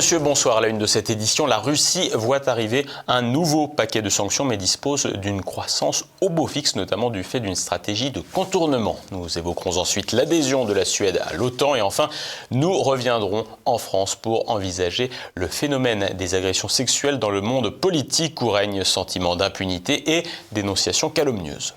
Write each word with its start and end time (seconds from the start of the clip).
monsieur, 0.00 0.18
bonsoir. 0.18 0.56
À 0.56 0.60
la 0.62 0.68
une 0.68 0.78
de 0.78 0.86
cette 0.86 1.10
édition, 1.10 1.46
la 1.46 1.58
Russie 1.58 2.10
voit 2.14 2.48
arriver 2.48 2.86
un 3.06 3.20
nouveau 3.20 3.68
paquet 3.68 4.00
de 4.00 4.08
sanctions, 4.08 4.46
mais 4.46 4.56
dispose 4.56 5.04
d'une 5.04 5.42
croissance 5.42 6.06
au 6.22 6.30
beau 6.30 6.46
fixe, 6.46 6.74
notamment 6.74 7.10
du 7.10 7.22
fait 7.22 7.38
d'une 7.38 7.54
stratégie 7.54 8.10
de 8.10 8.22
contournement. 8.22 8.98
Nous 9.10 9.36
évoquerons 9.36 9.76
ensuite 9.76 10.12
l'adhésion 10.12 10.64
de 10.64 10.72
la 10.72 10.86
Suède 10.86 11.20
à 11.22 11.34
l'OTAN 11.34 11.74
et 11.74 11.82
enfin, 11.82 12.08
nous 12.50 12.72
reviendrons 12.72 13.44
en 13.66 13.76
France 13.76 14.14
pour 14.14 14.50
envisager 14.50 15.10
le 15.34 15.48
phénomène 15.48 16.08
des 16.16 16.34
agressions 16.34 16.68
sexuelles 16.68 17.18
dans 17.18 17.28
le 17.28 17.42
monde 17.42 17.68
politique 17.68 18.40
où 18.40 18.48
règne 18.48 18.84
sentiment 18.84 19.36
d'impunité 19.36 20.16
et 20.16 20.22
dénonciation 20.52 21.10
calomnieuse. 21.10 21.74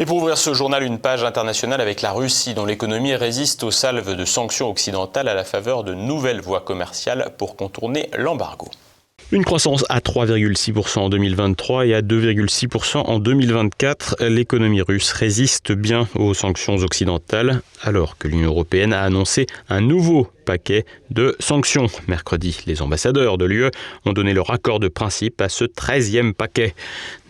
Et 0.00 0.06
pour 0.06 0.16
ouvrir 0.16 0.38
ce 0.38 0.54
journal, 0.54 0.82
une 0.82 0.98
page 0.98 1.24
internationale 1.24 1.82
avec 1.82 2.00
la 2.00 2.12
Russie, 2.12 2.54
dont 2.54 2.64
l'économie 2.64 3.14
résiste 3.14 3.64
aux 3.64 3.70
salves 3.70 4.16
de 4.16 4.24
sanctions 4.24 4.70
occidentales 4.70 5.28
à 5.28 5.34
la 5.34 5.44
faveur 5.44 5.84
de 5.84 5.92
nouvelles 5.92 6.40
voies 6.40 6.62
commerciales 6.62 7.34
pour 7.36 7.54
contourner 7.54 8.08
l'embargo. 8.16 8.70
Une 9.32 9.44
croissance 9.44 9.84
à 9.90 10.00
3,6% 10.00 10.98
en 10.98 11.08
2023 11.08 11.86
et 11.86 11.94
à 11.94 12.00
2,6% 12.00 12.96
en 12.96 13.18
2024. 13.20 14.16
L'économie 14.26 14.80
russe 14.80 15.12
résiste 15.12 15.70
bien 15.70 16.08
aux 16.16 16.32
sanctions 16.34 16.76
occidentales 16.76 17.60
alors 17.82 18.18
que 18.18 18.26
l'Union 18.26 18.48
européenne 18.48 18.92
a 18.92 19.02
annoncé 19.02 19.46
un 19.68 19.82
nouveau 19.82 20.28
paquet 20.46 20.84
de 21.10 21.36
sanctions. 21.38 21.86
Mercredi, 22.08 22.58
les 22.66 22.82
ambassadeurs 22.82 23.38
de 23.38 23.44
l'UE 23.44 23.70
ont 24.04 24.12
donné 24.12 24.34
leur 24.34 24.50
accord 24.50 24.80
de 24.80 24.88
principe 24.88 25.40
à 25.40 25.48
ce 25.48 25.64
13e 25.64 26.32
paquet. 26.32 26.74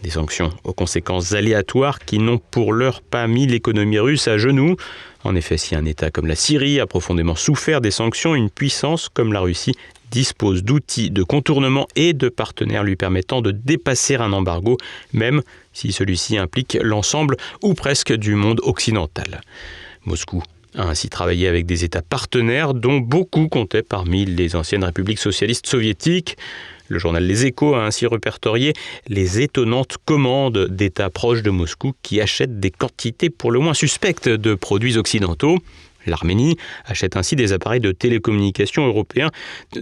Des 0.02 0.10
sanctions 0.10 0.50
aux 0.64 0.72
conséquences 0.72 1.32
aléatoires 1.32 1.98
qui 1.98 2.18
n'ont 2.18 2.38
pour 2.38 2.72
l'heure 2.72 3.02
pas 3.02 3.26
mis 3.26 3.46
l'économie 3.46 3.98
russe 3.98 4.28
à 4.28 4.38
genoux. 4.38 4.76
En 5.24 5.34
effet, 5.34 5.58
si 5.58 5.74
un 5.74 5.84
État 5.84 6.10
comme 6.10 6.26
la 6.26 6.36
Syrie 6.36 6.80
a 6.80 6.86
profondément 6.86 7.36
souffert 7.36 7.82
des 7.82 7.90
sanctions, 7.90 8.34
une 8.34 8.48
puissance 8.48 9.10
comme 9.10 9.34
la 9.34 9.40
Russie 9.40 9.74
dispose 10.10 10.64
d'outils 10.64 11.10
de 11.10 11.22
contournement 11.22 11.86
et 11.96 12.14
de 12.14 12.30
partenaires 12.30 12.82
lui 12.82 12.96
permettant 12.96 13.42
de 13.42 13.50
dépasser 13.50 14.16
un 14.16 14.32
embargo, 14.32 14.78
même 15.12 15.42
si 15.74 15.92
celui-ci 15.92 16.38
implique 16.38 16.78
l'ensemble 16.80 17.36
ou 17.62 17.74
presque 17.74 18.12
du 18.12 18.34
monde 18.34 18.60
occidental. 18.64 19.42
Moscou 20.06 20.42
a 20.76 20.84
ainsi 20.84 21.10
travaillé 21.10 21.46
avec 21.46 21.66
des 21.66 21.84
États 21.84 22.02
partenaires 22.02 22.72
dont 22.74 22.98
beaucoup 22.98 23.48
comptaient 23.48 23.82
parmi 23.82 24.24
les 24.24 24.56
anciennes 24.56 24.84
républiques 24.84 25.18
socialistes 25.18 25.66
soviétiques. 25.66 26.36
Le 26.90 26.98
journal 26.98 27.24
Les 27.24 27.46
Échos 27.46 27.76
a 27.76 27.84
ainsi 27.84 28.04
répertorié 28.08 28.72
les 29.06 29.40
étonnantes 29.40 29.96
commandes 30.04 30.66
d'États 30.68 31.08
proches 31.08 31.42
de 31.42 31.50
Moscou 31.50 31.92
qui 32.02 32.20
achètent 32.20 32.58
des 32.58 32.72
quantités 32.72 33.30
pour 33.30 33.52
le 33.52 33.60
moins 33.60 33.74
suspectes 33.74 34.28
de 34.28 34.54
produits 34.56 34.96
occidentaux. 34.96 35.58
L'Arménie 36.06 36.56
achète 36.86 37.16
ainsi 37.16 37.36
des 37.36 37.52
appareils 37.52 37.78
de 37.78 37.92
télécommunication 37.92 38.88
européens 38.88 39.30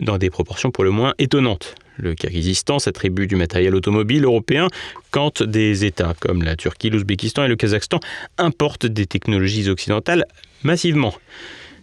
dans 0.03 0.19
des 0.19 0.29
proportions 0.29 0.71
pour 0.71 0.85
le 0.85 0.91
moins 0.91 1.15
étonnantes. 1.19 1.77
Le 1.97 2.15
Kyrgyzstan 2.15 2.79
s'attribue 2.79 3.27
du 3.27 3.37
matériel 3.37 3.75
automobile 3.75 4.25
européen 4.25 4.69
quand 5.11 5.43
des 5.43 5.87
États 5.87 6.13
comme 6.21 6.43
la 6.43 6.57
Turquie, 6.57 6.91
l'Ouzbékistan 6.91 7.47
et 7.47 7.49
le 7.49 7.57
Kazakhstan 7.57 8.01
importent 8.37 8.85
des 8.85 9.07
technologies 9.07 9.71
occidentales 9.71 10.27
massivement. 10.63 11.15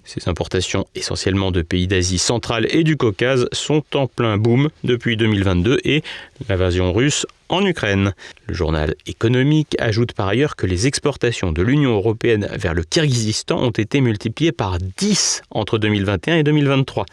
Ces 0.05 0.29
importations, 0.29 0.85
essentiellement 0.93 1.51
de 1.51 1.63
pays 1.63 1.87
d'Asie 1.87 2.19
centrale 2.19 2.67
et 2.69 2.83
du 2.83 2.95
Caucase, 2.95 3.47
sont 3.51 3.83
en 3.95 4.05
plein 4.05 4.37
boom 4.37 4.69
depuis 4.83 5.17
2022 5.17 5.79
et 5.83 6.03
l'invasion 6.47 6.93
russe 6.93 7.25
en 7.49 7.65
Ukraine. 7.65 8.13
Le 8.45 8.53
journal 8.53 8.95
économique 9.07 9.75
ajoute 9.79 10.13
par 10.13 10.27
ailleurs 10.27 10.55
que 10.55 10.67
les 10.67 10.85
exportations 10.85 11.51
de 11.51 11.63
l'Union 11.63 11.95
européenne 11.95 12.47
vers 12.53 12.75
le 12.75 12.83
Kyrgyzstan 12.83 13.59
ont 13.59 13.71
été 13.71 13.99
multipliées 13.99 14.51
par 14.51 14.77
10 14.77 15.41
entre 15.49 15.79
2021 15.79 16.37
et 16.37 16.43
2023, 16.43 17.05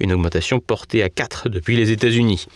une 0.00 0.12
augmentation 0.12 0.58
portée 0.58 1.04
à 1.04 1.08
4 1.08 1.48
depuis 1.48 1.76
les 1.76 1.92
États-Unis. 1.92 2.46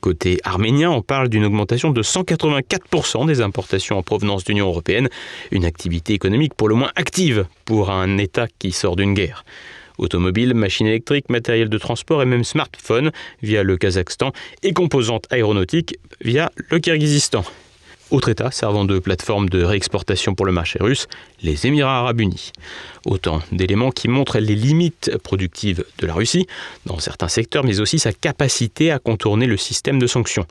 Côté 0.00 0.38
arménien, 0.44 0.90
on 0.90 1.02
parle 1.02 1.28
d'une 1.28 1.44
augmentation 1.44 1.90
de 1.90 2.02
184% 2.02 3.26
des 3.26 3.42
importations 3.42 3.98
en 3.98 4.02
provenance 4.02 4.44
d'Union 4.44 4.66
européenne, 4.66 5.08
une 5.50 5.66
activité 5.66 6.14
économique 6.14 6.54
pour 6.54 6.68
le 6.68 6.74
moins 6.74 6.90
active 6.96 7.46
pour 7.66 7.90
un 7.90 8.16
État 8.16 8.46
qui 8.58 8.72
sort 8.72 8.96
d'une 8.96 9.12
guerre. 9.12 9.44
Automobiles, 9.98 10.54
machines 10.54 10.86
électriques, 10.86 11.28
matériel 11.28 11.68
de 11.68 11.76
transport 11.76 12.22
et 12.22 12.26
même 12.26 12.44
smartphones 12.44 13.10
via 13.42 13.62
le 13.62 13.76
Kazakhstan 13.76 14.32
et 14.62 14.72
composantes 14.72 15.26
aéronautiques 15.30 15.98
via 16.22 16.50
le 16.70 16.78
Kyrgyzstan. 16.78 17.44
Autre 18.10 18.28
État 18.28 18.50
servant 18.50 18.84
de 18.84 18.98
plateforme 18.98 19.48
de 19.48 19.62
réexportation 19.62 20.34
pour 20.34 20.44
le 20.44 20.50
marché 20.50 20.80
russe, 20.80 21.06
les 21.42 21.68
Émirats 21.68 21.98
arabes 21.98 22.20
unis. 22.20 22.50
Autant 23.06 23.40
d'éléments 23.52 23.92
qui 23.92 24.08
montrent 24.08 24.40
les 24.40 24.56
limites 24.56 25.16
productives 25.22 25.84
de 25.98 26.06
la 26.08 26.14
Russie 26.14 26.48
dans 26.86 26.98
certains 26.98 27.28
secteurs, 27.28 27.62
mais 27.62 27.78
aussi 27.78 28.00
sa 28.00 28.12
capacité 28.12 28.90
à 28.90 28.98
contourner 28.98 29.46
le 29.46 29.56
système 29.56 30.00
de 30.00 30.08
sanctions. 30.08 30.44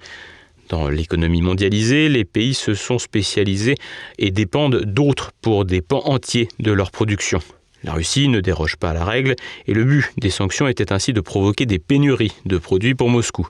Dans 0.69 0.87
l'économie 0.87 1.41
mondialisée, 1.41 2.07
les 2.07 2.23
pays 2.23 2.53
se 2.53 2.75
sont 2.75 2.97
spécialisés 2.97 3.75
et 4.19 4.31
dépendent 4.31 4.85
d'autres 4.85 5.31
pour 5.41 5.65
des 5.65 5.81
pans 5.81 6.03
entiers 6.05 6.47
de 6.59 6.71
leur 6.71 6.91
production. 6.91 7.39
La 7.83 7.91
Russie 7.91 8.29
ne 8.29 8.39
déroge 8.39 8.77
pas 8.77 8.91
à 8.91 8.93
la 8.93 9.03
règle 9.03 9.35
et 9.67 9.73
le 9.73 9.83
but 9.83 10.05
des 10.17 10.29
sanctions 10.29 10.69
était 10.69 10.93
ainsi 10.93 11.11
de 11.11 11.19
provoquer 11.19 11.65
des 11.65 11.79
pénuries 11.79 12.33
de 12.45 12.57
produits 12.57 12.95
pour 12.95 13.09
Moscou. 13.09 13.47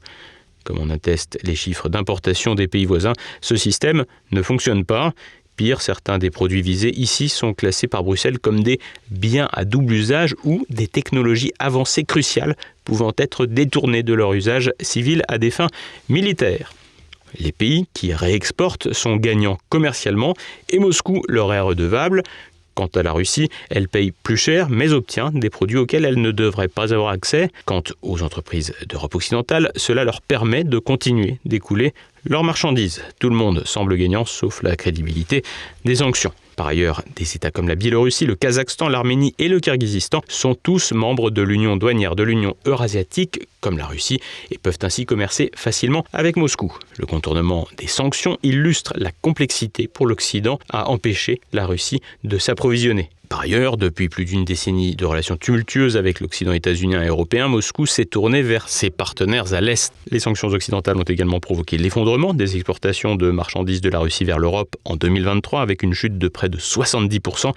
Comme 0.63 0.79
on 0.79 0.89
atteste 0.89 1.37
les 1.43 1.55
chiffres 1.55 1.89
d'importation 1.89 2.55
des 2.55 2.67
pays 2.67 2.85
voisins, 2.85 3.13
ce 3.41 3.55
système 3.55 4.05
ne 4.31 4.41
fonctionne 4.41 4.85
pas. 4.85 5.13
Pire, 5.55 5.81
certains 5.81 6.19
des 6.19 6.29
produits 6.29 6.61
visés 6.61 6.97
ici 6.97 7.27
sont 7.27 7.53
classés 7.53 7.87
par 7.87 8.03
Bruxelles 8.03 8.39
comme 8.39 8.63
des 8.63 8.79
biens 9.11 9.49
à 9.51 9.65
double 9.65 9.93
usage 9.93 10.33
ou 10.45 10.65
des 10.69 10.87
technologies 10.87 11.51
avancées 11.59 12.05
cruciales 12.05 12.55
pouvant 12.85 13.11
être 13.17 13.45
détournées 13.45 14.03
de 14.03 14.13
leur 14.13 14.33
usage 14.33 14.71
civil 14.79 15.21
à 15.27 15.37
des 15.37 15.51
fins 15.51 15.67
militaires. 16.07 16.71
Les 17.37 17.51
pays 17.51 17.87
qui 17.93 18.13
réexportent 18.13 18.93
sont 18.93 19.17
gagnants 19.17 19.57
commercialement 19.69 20.33
et 20.69 20.79
Moscou 20.79 21.23
leur 21.27 21.53
est 21.53 21.59
redevable. 21.59 22.23
Quant 22.79 22.87
à 22.95 23.03
la 23.03 23.11
Russie, 23.11 23.49
elle 23.69 23.89
paye 23.89 24.13
plus 24.13 24.37
cher 24.37 24.69
mais 24.69 24.93
obtient 24.93 25.31
des 25.33 25.49
produits 25.49 25.75
auxquels 25.75 26.05
elle 26.05 26.21
ne 26.21 26.31
devrait 26.31 26.69
pas 26.69 26.93
avoir 26.93 27.09
accès. 27.09 27.49
Quant 27.65 27.83
aux 28.01 28.23
entreprises 28.23 28.73
d'Europe 28.87 29.15
occidentale, 29.15 29.73
cela 29.75 30.05
leur 30.05 30.21
permet 30.21 30.63
de 30.63 30.79
continuer 30.79 31.39
d'écouler 31.43 31.93
leurs 32.23 32.45
marchandises. 32.45 33.01
Tout 33.19 33.29
le 33.29 33.35
monde 33.35 33.63
semble 33.65 33.97
gagnant 33.97 34.23
sauf 34.23 34.63
la 34.63 34.77
crédibilité 34.77 35.43
des 35.83 35.95
sanctions. 35.95 36.31
Par 36.59 36.67
ailleurs, 36.67 37.03
des 37.15 37.37
États 37.37 37.51
comme 37.51 37.69
la 37.69 37.75
Biélorussie, 37.75 38.25
le 38.25 38.35
Kazakhstan, 38.35 38.89
l'Arménie 38.89 39.33
et 39.39 39.47
le 39.47 39.61
Kyrgyzstan 39.61 40.21
sont 40.27 40.55
tous 40.55 40.91
membres 40.91 41.31
de 41.31 41.41
l'Union 41.41 41.77
douanière 41.77 42.17
de 42.17 42.23
l'Union 42.23 42.57
eurasiatique, 42.65 43.47
comme 43.61 43.77
la 43.77 43.85
Russie, 43.85 44.19
et 44.51 44.57
peuvent 44.57 44.77
ainsi 44.81 45.05
commercer 45.05 45.51
facilement 45.55 46.03
avec 46.11 46.35
Moscou. 46.35 46.77
Le 46.97 47.05
contournement 47.05 47.65
des 47.77 47.87
sanctions 47.87 48.37
illustre 48.43 48.91
la 48.97 49.11
complexité 49.21 49.87
pour 49.87 50.05
l'Occident 50.05 50.59
à 50.69 50.89
empêcher 50.89 51.39
la 51.53 51.65
Russie 51.65 52.01
de 52.25 52.37
s'approvisionner. 52.37 53.09
Par 53.29 53.41
ailleurs, 53.41 53.77
depuis 53.77 54.09
plus 54.09 54.25
d'une 54.25 54.43
décennie 54.43 54.95
de 54.95 55.05
relations 55.05 55.37
tumultueuses 55.37 55.97
avec 55.97 56.19
l'Occident 56.19 56.51
états-unien 56.51 57.03
et 57.03 57.07
européen, 57.09 57.47
Moscou 57.47 57.85
s'est 57.85 58.05
tourné 58.05 58.41
vers 58.41 58.67
ses 58.67 58.89
partenaires 58.89 59.53
à 59.53 59.61
l'Est. 59.61 59.93
Les 60.09 60.19
sanctions 60.19 60.47
occidentales 60.47 60.97
ont 60.97 61.03
également 61.03 61.39
provoqué 61.39 61.77
l'effondrement 61.77 62.33
des 62.33 62.55
exportations 62.55 63.15
de 63.15 63.29
marchandises 63.29 63.81
de 63.81 63.89
la 63.89 63.99
Russie 63.99 64.25
vers 64.25 64.39
l'Europe 64.39 64.75
en 64.83 64.95
2023 64.95 65.61
avec 65.61 65.83
une 65.83 65.93
chute 65.93 66.17
de 66.17 66.27
près 66.27 66.49
de 66.49 66.57
70%, 66.57 67.53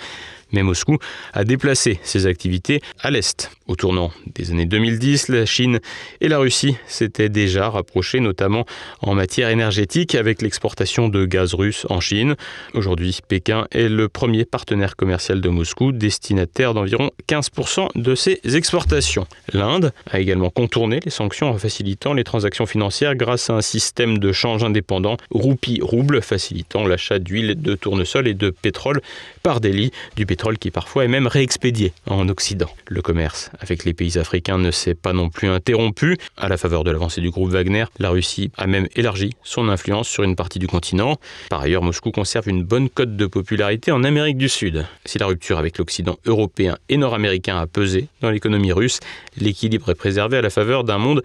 mais 0.52 0.62
Moscou 0.62 0.98
a 1.32 1.44
déplacé 1.44 1.98
ses 2.02 2.26
activités 2.26 2.80
à 3.00 3.10
l'Est. 3.10 3.50
Au 3.68 3.76
tournant 3.76 4.10
des 4.34 4.50
années 4.50 4.66
2010, 4.66 5.28
la 5.28 5.46
Chine 5.46 5.80
et 6.20 6.28
la 6.28 6.38
Russie 6.38 6.76
s'étaient 6.86 7.28
déjà 7.28 7.70
rapprochées, 7.70 8.20
notamment 8.20 8.66
en 9.00 9.14
matière 9.14 9.48
énergétique, 9.48 10.14
avec 10.14 10.42
l'exportation 10.42 11.08
de 11.08 11.24
gaz 11.24 11.54
russe 11.54 11.86
en 11.88 12.00
Chine. 12.00 12.34
Aujourd'hui, 12.74 13.18
Pékin 13.26 13.66
est 13.70 13.88
le 13.88 14.08
premier 14.08 14.44
partenaire 14.44 14.96
commercial 14.96 15.40
de 15.40 15.48
Moscou, 15.48 15.92
destinataire 15.92 16.74
d'environ 16.74 17.10
15% 17.28 17.88
de 17.94 18.14
ses 18.14 18.40
exportations. 18.44 19.26
L'Inde 19.52 19.92
a 20.10 20.20
également 20.20 20.50
contourné 20.50 21.00
les 21.02 21.10
sanctions 21.10 21.48
en 21.48 21.56
facilitant 21.56 22.12
les 22.12 22.24
transactions 22.24 22.66
financières 22.66 23.14
grâce 23.14 23.48
à 23.48 23.54
un 23.54 23.62
système 23.62 24.18
de 24.18 24.32
change 24.32 24.64
indépendant, 24.64 25.16
roupie-rouble, 25.30 26.20
facilitant 26.20 26.86
l'achat 26.86 27.18
d'huile 27.18 27.60
de 27.60 27.74
tournesol 27.74 28.28
et 28.28 28.34
de 28.34 28.50
pétrole 28.50 29.00
par 29.42 29.60
délit 29.60 29.92
du 30.16 30.26
pétrole 30.26 30.41
qui 30.50 30.70
parfois 30.72 31.04
est 31.04 31.08
même 31.08 31.28
réexpédié 31.28 31.92
en 32.06 32.28
Occident. 32.28 32.68
Le 32.88 33.00
commerce 33.00 33.50
avec 33.60 33.84
les 33.84 33.92
pays 33.94 34.18
africains 34.18 34.58
ne 34.58 34.72
s'est 34.72 34.94
pas 34.94 35.12
non 35.12 35.28
plus 35.28 35.48
interrompu. 35.48 36.18
À 36.36 36.48
la 36.48 36.56
faveur 36.56 36.82
de 36.82 36.90
l'avancée 36.90 37.20
du 37.20 37.30
groupe 37.30 37.50
Wagner, 37.50 37.84
la 37.98 38.10
Russie 38.10 38.50
a 38.56 38.66
même 38.66 38.88
élargi 38.96 39.30
son 39.44 39.68
influence 39.68 40.08
sur 40.08 40.24
une 40.24 40.34
partie 40.34 40.58
du 40.58 40.66
continent. 40.66 41.16
Par 41.48 41.60
ailleurs, 41.60 41.82
Moscou 41.82 42.10
conserve 42.10 42.48
une 42.48 42.64
bonne 42.64 42.88
cote 42.88 43.16
de 43.16 43.26
popularité 43.26 43.92
en 43.92 44.02
Amérique 44.02 44.36
du 44.36 44.48
Sud. 44.48 44.84
Si 45.04 45.18
la 45.18 45.26
rupture 45.26 45.58
avec 45.58 45.78
l'Occident 45.78 46.18
européen 46.26 46.76
et 46.88 46.96
nord-américain 46.96 47.58
a 47.58 47.66
pesé 47.68 48.08
dans 48.20 48.30
l'économie 48.30 48.72
russe, 48.72 48.98
l'équilibre 49.36 49.90
est 49.90 49.94
préservé 49.94 50.38
à 50.38 50.42
la 50.42 50.50
faveur 50.50 50.82
d'un 50.82 50.98
monde 50.98 51.22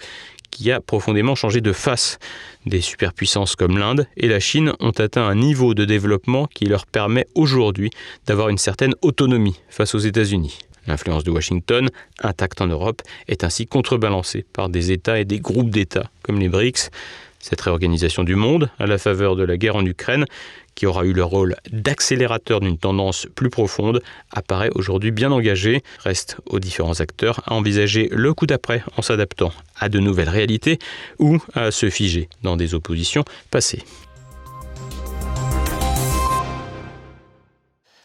qui 0.51 0.71
a 0.71 0.81
profondément 0.81 1.35
changé 1.35 1.61
de 1.61 1.71
face. 1.71 2.19
Des 2.65 2.81
superpuissances 2.81 3.55
comme 3.55 3.77
l'Inde 3.77 4.07
et 4.17 4.27
la 4.27 4.39
Chine 4.39 4.73
ont 4.79 4.91
atteint 4.91 5.27
un 5.27 5.35
niveau 5.35 5.73
de 5.73 5.85
développement 5.85 6.47
qui 6.47 6.65
leur 6.65 6.85
permet 6.85 7.27
aujourd'hui 7.35 7.91
d'avoir 8.25 8.49
une 8.49 8.57
certaine 8.57 8.93
autonomie 9.01 9.59
face 9.69 9.95
aux 9.95 9.99
États-Unis. 9.99 10.59
L'influence 10.87 11.23
de 11.23 11.31
Washington, 11.31 11.89
intacte 12.21 12.61
en 12.61 12.67
Europe, 12.67 13.01
est 13.27 13.43
ainsi 13.43 13.67
contrebalancée 13.67 14.45
par 14.53 14.69
des 14.69 14.91
États 14.91 15.19
et 15.19 15.25
des 15.25 15.39
groupes 15.39 15.69
d'États 15.69 16.09
comme 16.23 16.39
les 16.39 16.49
BRICS. 16.49 16.89
Cette 17.39 17.61
réorganisation 17.61 18.23
du 18.23 18.35
monde, 18.35 18.69
à 18.79 18.87
la 18.87 18.97
faveur 18.97 19.35
de 19.35 19.43
la 19.43 19.57
guerre 19.57 19.75
en 19.75 19.85
Ukraine, 19.85 20.25
qui 20.77 20.85
aura 20.85 21.03
eu 21.05 21.11
le 21.11 21.23
rôle 21.23 21.55
d'accélérateur 21.71 22.59
d'une 22.59 22.77
tendance 22.77 23.27
plus 23.33 23.49
profonde, 23.49 24.01
apparaît 24.31 24.69
aujourd'hui 24.75 25.09
bien 25.09 25.31
engagée. 25.31 25.81
Reste 26.03 26.37
aux 26.45 26.59
différents 26.59 27.01
acteurs 27.01 27.41
à 27.47 27.55
envisager 27.55 28.09
le 28.11 28.33
coup 28.35 28.45
d'après 28.45 28.83
en 28.95 29.01
s'adaptant 29.01 29.51
à 29.79 29.89
de 29.89 29.99
nouvelles 29.99 30.29
réalités 30.29 30.77
ou 31.17 31.39
à 31.55 31.71
se 31.71 31.89
figer 31.89 32.29
dans 32.43 32.57
des 32.57 32.75
oppositions 32.75 33.25
passées. 33.49 33.83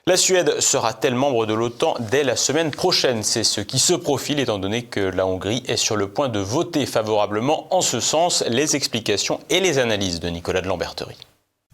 La 0.06 0.16
Suède 0.16 0.58
sera-t-elle 0.58 1.14
membre 1.14 1.44
de 1.44 1.52
l'OTAN 1.52 1.94
dès 2.10 2.24
la 2.24 2.36
semaine 2.36 2.70
prochaine 2.70 3.22
C'est 3.22 3.44
ce 3.44 3.60
qui 3.60 3.78
se 3.78 3.92
profile 3.92 4.40
étant 4.40 4.58
donné 4.58 4.84
que 4.84 5.00
la 5.00 5.26
Hongrie 5.26 5.62
est 5.68 5.76
sur 5.76 5.96
le 5.96 6.08
point 6.08 6.30
de 6.30 6.40
voter 6.40 6.86
favorablement 6.86 7.72
en 7.72 7.82
ce 7.82 8.00
sens. 8.00 8.42
Les 8.48 8.76
explications 8.76 9.40
et 9.50 9.60
les 9.60 9.78
analyses 9.78 10.20
de 10.20 10.28
Nicolas 10.28 10.62
de 10.62 10.68
Lamberterie. 10.68 11.18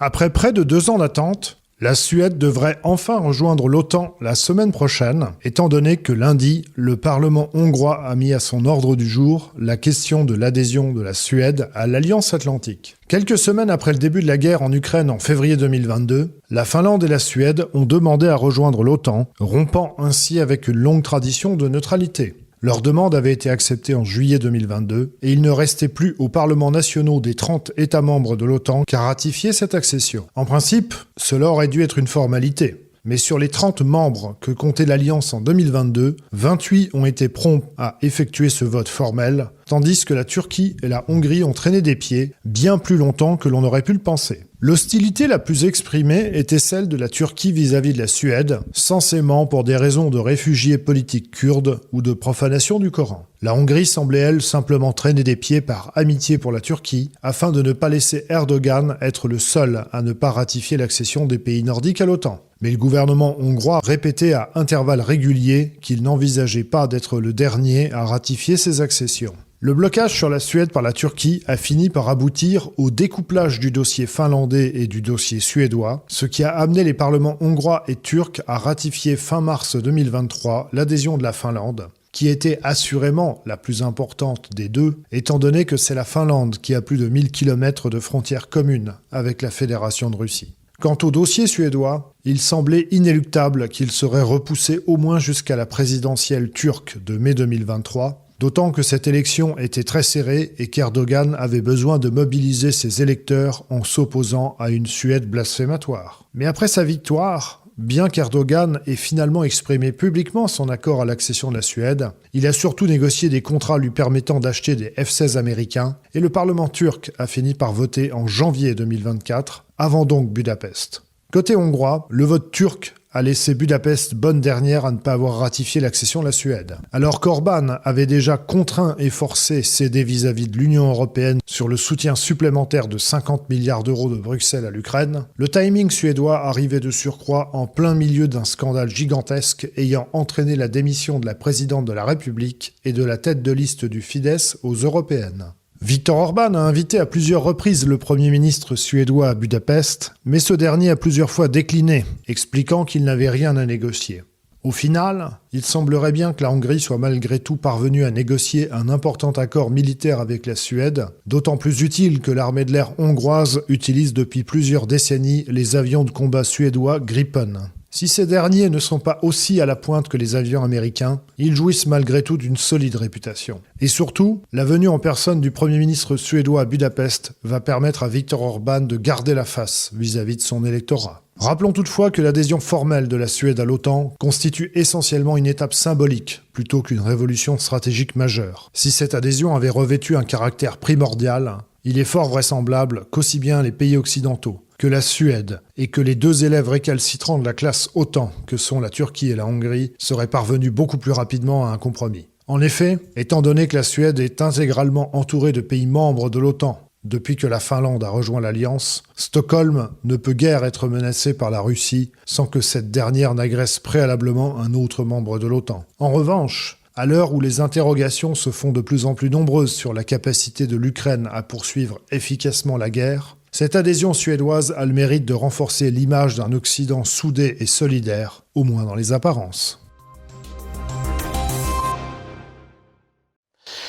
Après 0.00 0.30
près 0.30 0.52
de 0.52 0.62
deux 0.62 0.90
ans 0.90 0.98
d'attente, 0.98 1.58
la 1.80 1.96
Suède 1.96 2.38
devrait 2.38 2.78
enfin 2.84 3.18
rejoindre 3.18 3.68
l'OTAN 3.68 4.14
la 4.20 4.36
semaine 4.36 4.70
prochaine, 4.70 5.26
étant 5.42 5.68
donné 5.68 5.96
que 5.96 6.12
lundi, 6.12 6.64
le 6.76 6.96
Parlement 6.96 7.50
hongrois 7.52 8.04
a 8.04 8.14
mis 8.14 8.32
à 8.32 8.38
son 8.38 8.64
ordre 8.64 8.94
du 8.94 9.08
jour 9.08 9.52
la 9.58 9.76
question 9.76 10.24
de 10.24 10.34
l'adhésion 10.34 10.92
de 10.92 11.02
la 11.02 11.14
Suède 11.14 11.68
à 11.74 11.88
l'Alliance 11.88 12.32
atlantique. 12.32 12.96
Quelques 13.08 13.38
semaines 13.38 13.70
après 13.70 13.92
le 13.92 13.98
début 13.98 14.22
de 14.22 14.28
la 14.28 14.38
guerre 14.38 14.62
en 14.62 14.72
Ukraine 14.72 15.10
en 15.10 15.18
février 15.18 15.56
2022, 15.56 16.30
la 16.50 16.64
Finlande 16.64 17.02
et 17.02 17.08
la 17.08 17.18
Suède 17.18 17.66
ont 17.74 17.86
demandé 17.86 18.28
à 18.28 18.36
rejoindre 18.36 18.84
l'OTAN, 18.84 19.28
rompant 19.40 19.96
ainsi 19.98 20.38
avec 20.38 20.68
une 20.68 20.78
longue 20.78 21.02
tradition 21.02 21.56
de 21.56 21.66
neutralité. 21.66 22.34
Leur 22.60 22.82
demande 22.82 23.14
avait 23.14 23.32
été 23.32 23.50
acceptée 23.50 23.94
en 23.94 24.02
juillet 24.02 24.40
2022 24.40 25.12
et 25.22 25.32
il 25.32 25.43
ne 25.43 25.50
restait 25.50 25.87
plus 25.87 26.16
aux 26.19 26.28
parlements 26.28 26.72
nationaux 26.72 27.20
des 27.20 27.34
30 27.34 27.70
États 27.76 28.02
membres 28.02 28.37
de 28.37 28.44
l'OTAN 28.44 28.82
qu'à 28.84 29.02
ratifier 29.02 29.52
cette 29.52 29.76
accession. 29.76 30.26
En 30.34 30.44
principe, 30.44 30.94
cela 31.16 31.46
aurait 31.50 31.69
dû 31.69 31.82
être 31.82 31.99
une 31.99 32.08
formalité. 32.08 32.88
Mais 33.05 33.16
sur 33.16 33.38
les 33.38 33.49
30 33.49 33.82
membres 33.82 34.37
que 34.40 34.50
comptait 34.50 34.87
l'Alliance 34.87 35.32
en 35.32 35.40
2022, 35.40 36.16
28 36.32 36.90
ont 36.94 37.06
été 37.06 37.28
prompts 37.28 37.64
à 37.78 37.96
effectuer 38.02 38.49
ce 38.49 38.64
vote 38.64 38.88
formel, 38.88 39.50
tandis 39.66 40.05
que 40.05 40.12
la 40.12 40.25
Turquie 40.25 40.76
et 40.82 40.88
la 40.88 41.05
Hongrie 41.08 41.44
ont 41.44 41.52
traîné 41.52 41.81
des 41.81 41.94
pieds 41.94 42.34
bien 42.44 42.76
plus 42.76 42.96
longtemps 42.96 43.37
que 43.37 43.49
l'on 43.49 43.62
aurait 43.62 43.82
pu 43.82 43.93
le 43.93 44.00
penser. 44.00 44.47
L'hostilité 44.60 45.28
la 45.28 45.38
plus 45.38 45.66
exprimée 45.66 46.32
était 46.34 46.58
celle 46.58 46.88
de 46.88 46.96
la 46.96 47.08
Turquie 47.08 47.52
vis-à-vis 47.52 47.93
de 47.93 47.99
la 47.99 48.08
Suède, 48.08 48.58
censément 48.72 49.46
pour 49.46 49.62
des 49.62 49.76
raisons 49.76 50.10
de 50.10 50.19
réfugiés 50.19 50.78
politiques 50.78 51.31
kurdes 51.31 51.81
ou 51.93 52.02
de 52.02 52.12
profanation 52.12 52.81
du 52.81 52.90
Coran. 52.90 53.25
La 53.40 53.55
Hongrie 53.55 53.87
semblait, 53.87 54.19
elle, 54.19 54.43
simplement 54.43 54.93
traîner 54.93 55.22
des 55.22 55.37
pieds 55.37 55.60
par 55.60 55.93
amitié 55.94 56.38
pour 56.38 56.50
la 56.50 56.60
Turquie, 56.60 57.12
afin 57.22 57.52
de 57.52 57.62
ne 57.62 57.72
pas 57.72 57.88
laisser 57.88 58.25
Erdogan 58.31 58.96
être 59.00 59.28
le 59.28 59.38
seul 59.38 59.84
à 59.93 60.02
ne 60.02 60.12
pas 60.12 60.32
ratifier 60.32 60.76
l'accession 60.76 61.26
des 61.26 61.38
pays 61.38 61.62
nordiques 61.62 62.00
à 62.00 62.06
l'OTAN. 62.06 62.40
Mais 62.60 62.72
le 62.72 62.78
gouvernement 62.78 63.37
hongrois 63.38 63.81
répétait 63.84 64.32
à 64.32 64.50
intervalles 64.56 65.02
réguliers 65.02 65.75
qu'il 65.81 66.02
n'envisageait 66.02 66.64
pas 66.64 66.88
d'être 66.88 67.20
le 67.20 67.32
dernier 67.32 67.93
à 67.93 68.05
ratifier 68.05 68.56
ces 68.56 68.81
accessions. 68.81 69.34
Le 69.60 69.75
blocage 69.75 70.14
sur 70.14 70.28
la 70.28 70.38
Suède 70.38 70.70
par 70.70 70.84
la 70.84 70.93
Turquie 70.93 71.43
a 71.49 71.56
fini 71.56 71.90
par 71.90 72.08
aboutir 72.08 72.70
au 72.76 72.93
découplage 72.93 73.58
du 73.58 73.72
dossier 73.72 74.06
finlandais 74.06 74.70
et 74.72 74.87
du 74.87 75.02
dossier 75.02 75.40
suédois, 75.40 76.05
ce 76.06 76.26
qui 76.26 76.44
a 76.44 76.50
amené 76.50 76.84
les 76.84 76.94
parlements 76.94 77.37
hongrois 77.40 77.82
et 77.88 77.96
turcs 77.96 78.40
à 78.46 78.56
ratifier 78.56 79.16
fin 79.16 79.40
mars 79.40 79.75
2023 79.75 80.69
l'adhésion 80.72 81.19
de 81.19 81.25
la 81.25 81.32
Finlande, 81.32 81.88
qui 82.12 82.28
était 82.28 82.60
assurément 82.62 83.43
la 83.46 83.56
plus 83.56 83.82
importante 83.82 84.49
des 84.55 84.69
deux, 84.69 84.99
étant 85.10 85.40
donné 85.40 85.64
que 85.64 85.76
c'est 85.76 85.96
la 85.96 86.05
Finlande 86.05 86.58
qui 86.58 86.76
a 86.76 86.81
plus 86.81 86.96
de 86.96 87.08
1000 87.08 87.32
km 87.32 87.90
de 87.90 87.99
frontières 87.99 88.50
communes 88.50 88.94
avec 89.10 89.43
la 89.43 89.50
Fédération 89.50 90.08
de 90.08 90.16
Russie. 90.16 90.55
Quant 90.81 90.99
au 91.02 91.10
dossier 91.10 91.49
suédois, 91.49 92.12
il 92.25 92.38
semblait 92.38 92.87
inéluctable 92.93 93.69
qu'il 93.69 93.90
serait 93.90 94.22
repoussé 94.22 94.78
au 94.87 94.96
moins 94.96 95.19
jusqu'à 95.19 95.56
la 95.56 95.66
présidentielle 95.66 96.52
turque 96.52 97.02
de 97.05 97.19
mai 97.19 97.34
2023, 97.34 98.27
D'autant 98.38 98.70
que 98.70 98.82
cette 98.82 99.08
élection 99.08 99.58
était 99.58 99.82
très 99.82 100.05
serrée 100.05 100.55
et 100.58 100.69
qu'Erdogan 100.69 101.35
avait 101.37 101.61
besoin 101.61 101.99
de 101.99 102.08
mobiliser 102.08 102.70
ses 102.70 103.02
électeurs 103.02 103.64
en 103.69 103.82
s'opposant 103.82 104.55
à 104.61 104.70
une 104.70 104.87
Suède 104.87 105.29
blasphématoire. 105.29 106.29
Mais 106.35 106.46
après 106.46 106.69
sa 106.69 106.85
victoire, 106.85 107.64
bien 107.79 108.08
qu'Erdogan 108.08 108.79
ait 108.87 108.94
finalement 108.94 109.43
exprimé 109.43 109.90
publiquement 109.90 110.46
son 110.46 110.69
accord 110.69 111.02
à 111.02 111.05
l'accession 111.05 111.50
de 111.50 111.56
la 111.56 111.62
Suède, 111.62 112.11
il 112.32 112.46
a 112.46 112.52
surtout 112.52 112.87
négocié 112.87 113.29
des 113.29 113.43
contrats 113.43 113.79
lui 113.79 113.90
permettant 113.90 114.38
d'acheter 114.38 114.76
des 114.76 114.91
F-16 114.96 115.37
américains 115.37 115.96
et 116.14 116.20
le 116.20 116.29
Parlement 116.29 116.69
turc 116.69 117.11
a 117.19 117.26
fini 117.26 117.55
par 117.55 117.73
voter 117.73 118.12
en 118.12 118.29
janvier 118.29 118.76
2024, 118.76 119.64
avant 119.79 120.05
donc 120.05 120.32
Budapest. 120.32 121.02
Côté 121.32 121.56
hongrois, 121.56 122.06
le 122.08 122.25
vote 122.25 122.52
turc 122.52 122.94
a 123.12 123.22
laissé 123.22 123.55
Budapest 123.55 124.14
bonne 124.14 124.40
dernière 124.40 124.84
à 124.84 124.93
ne 124.93 124.99
pas 124.99 125.12
avoir 125.12 125.38
ratifié 125.38 125.81
l'accession 125.81 126.20
de 126.20 126.26
la 126.26 126.32
Suède. 126.32 126.76
Alors 126.93 127.20
qu'Orban 127.20 127.78
avait 127.84 128.06
déjà 128.06 128.37
contraint 128.37 128.94
et 128.99 129.10
forcé 129.10 129.62
céder 129.62 130.05
vis-à-vis 130.05 130.49
de 130.49 130.58
l'Union 130.58 130.90
européenne 130.90 131.40
sur 131.46 131.69
le 131.69 131.76
soutien 131.76 132.14
supplémentaire 132.14 132.88
de 132.88 132.99
50 132.99 133.49
milliards 133.49 133.82
d'euros 133.82 134.10
de 134.10 134.16
Bruxelles 134.16 134.66
à 134.66 134.70
l'Ukraine, 134.70 135.26
le 135.37 135.49
timing 135.49 135.90
suédois 135.90 136.46
arrivait 136.46 136.81
de 136.81 136.90
surcroît 136.90 137.50
en 137.55 137.66
plein 137.66 137.94
milieu 137.94 138.28
d'un 138.28 138.44
scandale 138.44 138.90
gigantesque 138.90 139.70
ayant 139.76 140.08
entraîné 140.12 140.56
la 140.56 140.69
démission 140.69 141.19
de 141.19 141.26
la 141.26 141.34
présidente 141.34 141.87
de 141.87 141.93
la 141.93 142.05
République 142.05 142.75
et 142.84 142.93
de 142.93 143.05
la 143.05 143.16
tête 143.16 143.43
de 143.43 143.52
liste 143.52 143.84
du 143.84 144.02
Fidesz 144.02 144.58
aux 144.62 144.75
européennes. 144.75 145.52
Victor 145.80 146.16
Orban 146.16 146.54
a 146.54 146.58
invité 146.58 146.98
à 146.98 147.06
plusieurs 147.06 147.44
reprises 147.44 147.86
le 147.86 147.98
Premier 147.98 148.30
ministre 148.30 148.75
suédois 148.75 149.28
à 149.28 149.34
Budapest, 149.34 150.12
mais 150.25 150.40
ce 150.40 150.52
dernier 150.52 150.90
a 150.90 150.96
plusieurs 150.96 151.30
fois 151.30 151.46
décliné, 151.46 152.04
expliquant 152.26 152.84
qu'il 152.84 153.04
n'avait 153.04 153.30
rien 153.30 153.56
à 153.56 153.64
négocier. 153.64 154.25
Au 154.64 154.72
final, 154.72 155.38
il 155.52 155.64
semblerait 155.64 156.10
bien 156.10 156.32
que 156.32 156.42
la 156.42 156.50
Hongrie 156.50 156.80
soit 156.80 156.98
malgré 156.98 157.38
tout 157.38 157.54
parvenue 157.54 158.04
à 158.04 158.10
négocier 158.10 158.72
un 158.72 158.88
important 158.88 159.31
accord 159.31 159.70
militaire 159.70 160.19
avec 160.19 160.46
la 160.46 160.56
Suède, 160.56 161.06
d'autant 161.26 161.56
plus 161.56 161.81
utile 161.82 162.19
que 162.19 162.32
l'armée 162.32 162.64
de 162.64 162.72
l'air 162.72 162.98
hongroise 162.98 163.62
utilise 163.69 164.12
depuis 164.12 164.43
plusieurs 164.43 164.88
décennies 164.88 165.44
les 165.46 165.76
avions 165.76 166.03
de 166.03 166.10
combat 166.10 166.43
suédois 166.43 166.98
Gripen. 166.98 167.70
Si 167.90 168.06
ces 168.06 168.26
derniers 168.26 168.68
ne 168.68 168.78
sont 168.78 168.98
pas 168.98 169.18
aussi 169.22 169.60
à 169.60 169.66
la 169.66 169.74
pointe 169.74 170.08
que 170.08 170.18
les 170.18 170.36
avions 170.36 170.62
américains, 170.62 171.20
ils 171.38 171.56
jouissent 171.56 171.86
malgré 171.86 172.22
tout 172.22 172.36
d'une 172.36 172.58
solide 172.58 172.96
réputation. 172.96 173.62
Et 173.80 173.88
surtout, 173.88 174.42
la 174.52 174.64
venue 174.64 174.88
en 174.88 174.98
personne 174.98 175.40
du 175.40 175.50
Premier 175.50 175.78
ministre 175.78 176.16
suédois 176.16 176.62
à 176.62 176.64
Budapest 176.66 177.32
va 177.44 177.60
permettre 177.60 178.02
à 178.02 178.08
Viktor 178.08 178.42
Orban 178.42 178.82
de 178.82 178.96
garder 178.96 179.32
la 179.32 179.46
face 179.46 179.90
vis-à-vis 179.94 180.36
de 180.36 180.42
son 180.42 180.66
électorat. 180.66 181.22
Rappelons 181.36 181.72
toutefois 181.72 182.10
que 182.10 182.20
l'adhésion 182.20 182.60
formelle 182.60 183.08
de 183.08 183.16
la 183.16 183.28
Suède 183.28 183.60
à 183.60 183.64
l'OTAN 183.64 184.12
constitue 184.18 184.70
essentiellement 184.74 185.36
une 185.36 185.46
étape 185.46 185.72
symbolique 185.72 186.42
plutôt 186.52 186.82
qu'une 186.82 187.00
révolution 187.00 187.58
stratégique 187.58 188.16
majeure. 188.16 188.70
Si 188.74 188.90
cette 188.90 189.14
adhésion 189.14 189.54
avait 189.54 189.70
revêtu 189.70 190.16
un 190.16 190.24
caractère 190.24 190.76
primordial, 190.76 191.58
il 191.84 191.98
est 191.98 192.04
fort 192.04 192.28
vraisemblable 192.28 193.06
qu'aussi 193.10 193.38
bien 193.38 193.62
les 193.62 193.72
pays 193.72 193.96
occidentaux 193.96 194.60
que 194.79 194.87
la 194.87 195.01
Suède 195.01 195.61
et 195.77 195.89
que 195.89 196.01
les 196.01 196.15
deux 196.15 196.44
élèves 196.44 196.69
récalcitrants 196.69 197.39
de 197.39 197.44
la 197.44 197.53
classe 197.53 197.91
OTAN, 197.94 198.32
que 198.47 198.56
sont 198.56 198.81
la 198.81 198.91
Turquie 198.91 199.31
et 199.31 199.37
la 199.37 199.47
Hongrie, 199.47 199.93
seraient 199.99 200.29
parvenus 200.29 200.73
beaucoup 200.73 200.99
plus 200.99 201.13
rapidement 201.13 201.67
à 201.67 201.70
un 201.70 201.79
compromis. 201.79 202.29
En 202.47 202.61
effet, 202.61 202.99
étant 203.17 203.43
donné 203.43 203.69
que 203.69 203.77
la 203.77 203.82
Suède 203.82 204.20
est 204.20 204.41
intégralement 204.41 205.15
entourée 205.17 205.53
de 205.53 205.61
pays 205.61 205.87
membres 205.87 206.31
de 206.31 206.39
l'OTAN 206.39 206.89
depuis 207.05 207.37
que 207.37 207.47
la 207.47 207.61
Finlande 207.61 208.05
a 208.05 208.11
rejoint 208.11 208.41
l'Alliance, 208.41 209.03
Stockholm 209.17 209.89
ne 210.05 210.17
peut 210.17 210.32
guère 210.32 210.65
être 210.65 210.89
menacé 210.89 211.32
par 211.32 211.51
la 211.51 211.61
Russie 211.61 212.11
sans 212.27 212.47
que 212.47 212.61
cette 212.61 212.91
dernière 212.91 213.35
n'agresse 213.35 213.79
préalablement 213.79 214.58
un 214.61 214.75
autre 214.75 215.05
membre 215.05 215.39
de 215.39 215.47
l'OTAN. 215.47 215.85
En 216.01 216.11
revanche, 216.11 216.81
à 216.97 217.06
l'heure 217.06 217.32
où 217.32 217.41
les 217.41 217.61
interrogations 217.61 218.35
se 218.35 218.51
font 218.51 218.73
de 218.73 218.81
plus 218.81 219.06
en 219.06 219.15
plus 219.15 219.31
nombreuses 219.31 219.73
sur 219.73 219.94
la 219.94 220.05
capacité 220.05 220.67
de 220.67 220.77
l'Ukraine 220.77 221.29
à 221.32 221.43
poursuivre 221.43 222.01
efficacement 222.11 222.77
la 222.77 222.91
guerre, 222.91 223.37
cette 223.50 223.76
adhésion 223.76 224.12
suédoise 224.12 224.74
a 224.76 224.84
le 224.84 224.93
mérite 224.93 225.24
de 225.24 225.34
renforcer 225.34 225.90
l'image 225.90 226.36
d'un 226.36 226.52
Occident 226.52 227.05
soudé 227.05 227.56
et 227.60 227.67
solidaire, 227.67 228.43
au 228.55 228.64
moins 228.64 228.84
dans 228.84 228.94
les 228.94 229.12
apparences. 229.12 229.81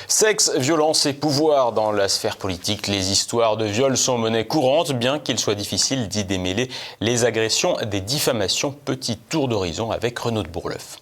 Sexe, 0.08 0.52
violence 0.58 1.06
et 1.06 1.14
pouvoir 1.14 1.72
dans 1.72 1.92
la 1.92 2.10
sphère 2.10 2.38
politique. 2.38 2.88
Les 2.88 3.12
histoires 3.12 3.58
de 3.58 3.66
viol 3.66 3.96
sont 3.96 4.18
monnaie 4.18 4.48
courante, 4.48 4.92
bien 4.92 5.20
qu'il 5.20 5.38
soit 5.38 5.54
difficile 5.54 6.08
d'y 6.08 6.26
démêler 6.26 6.68
les 7.00 7.26
agressions 7.26 7.78
des 7.86 8.02
diffamations. 8.02 8.72
Petit 8.72 9.18
tour 9.18 9.48
d'horizon 9.48 9.92
avec 9.92 10.18
Renaud 10.18 10.44
de 10.44 10.50
Bourleuf. 10.50 10.98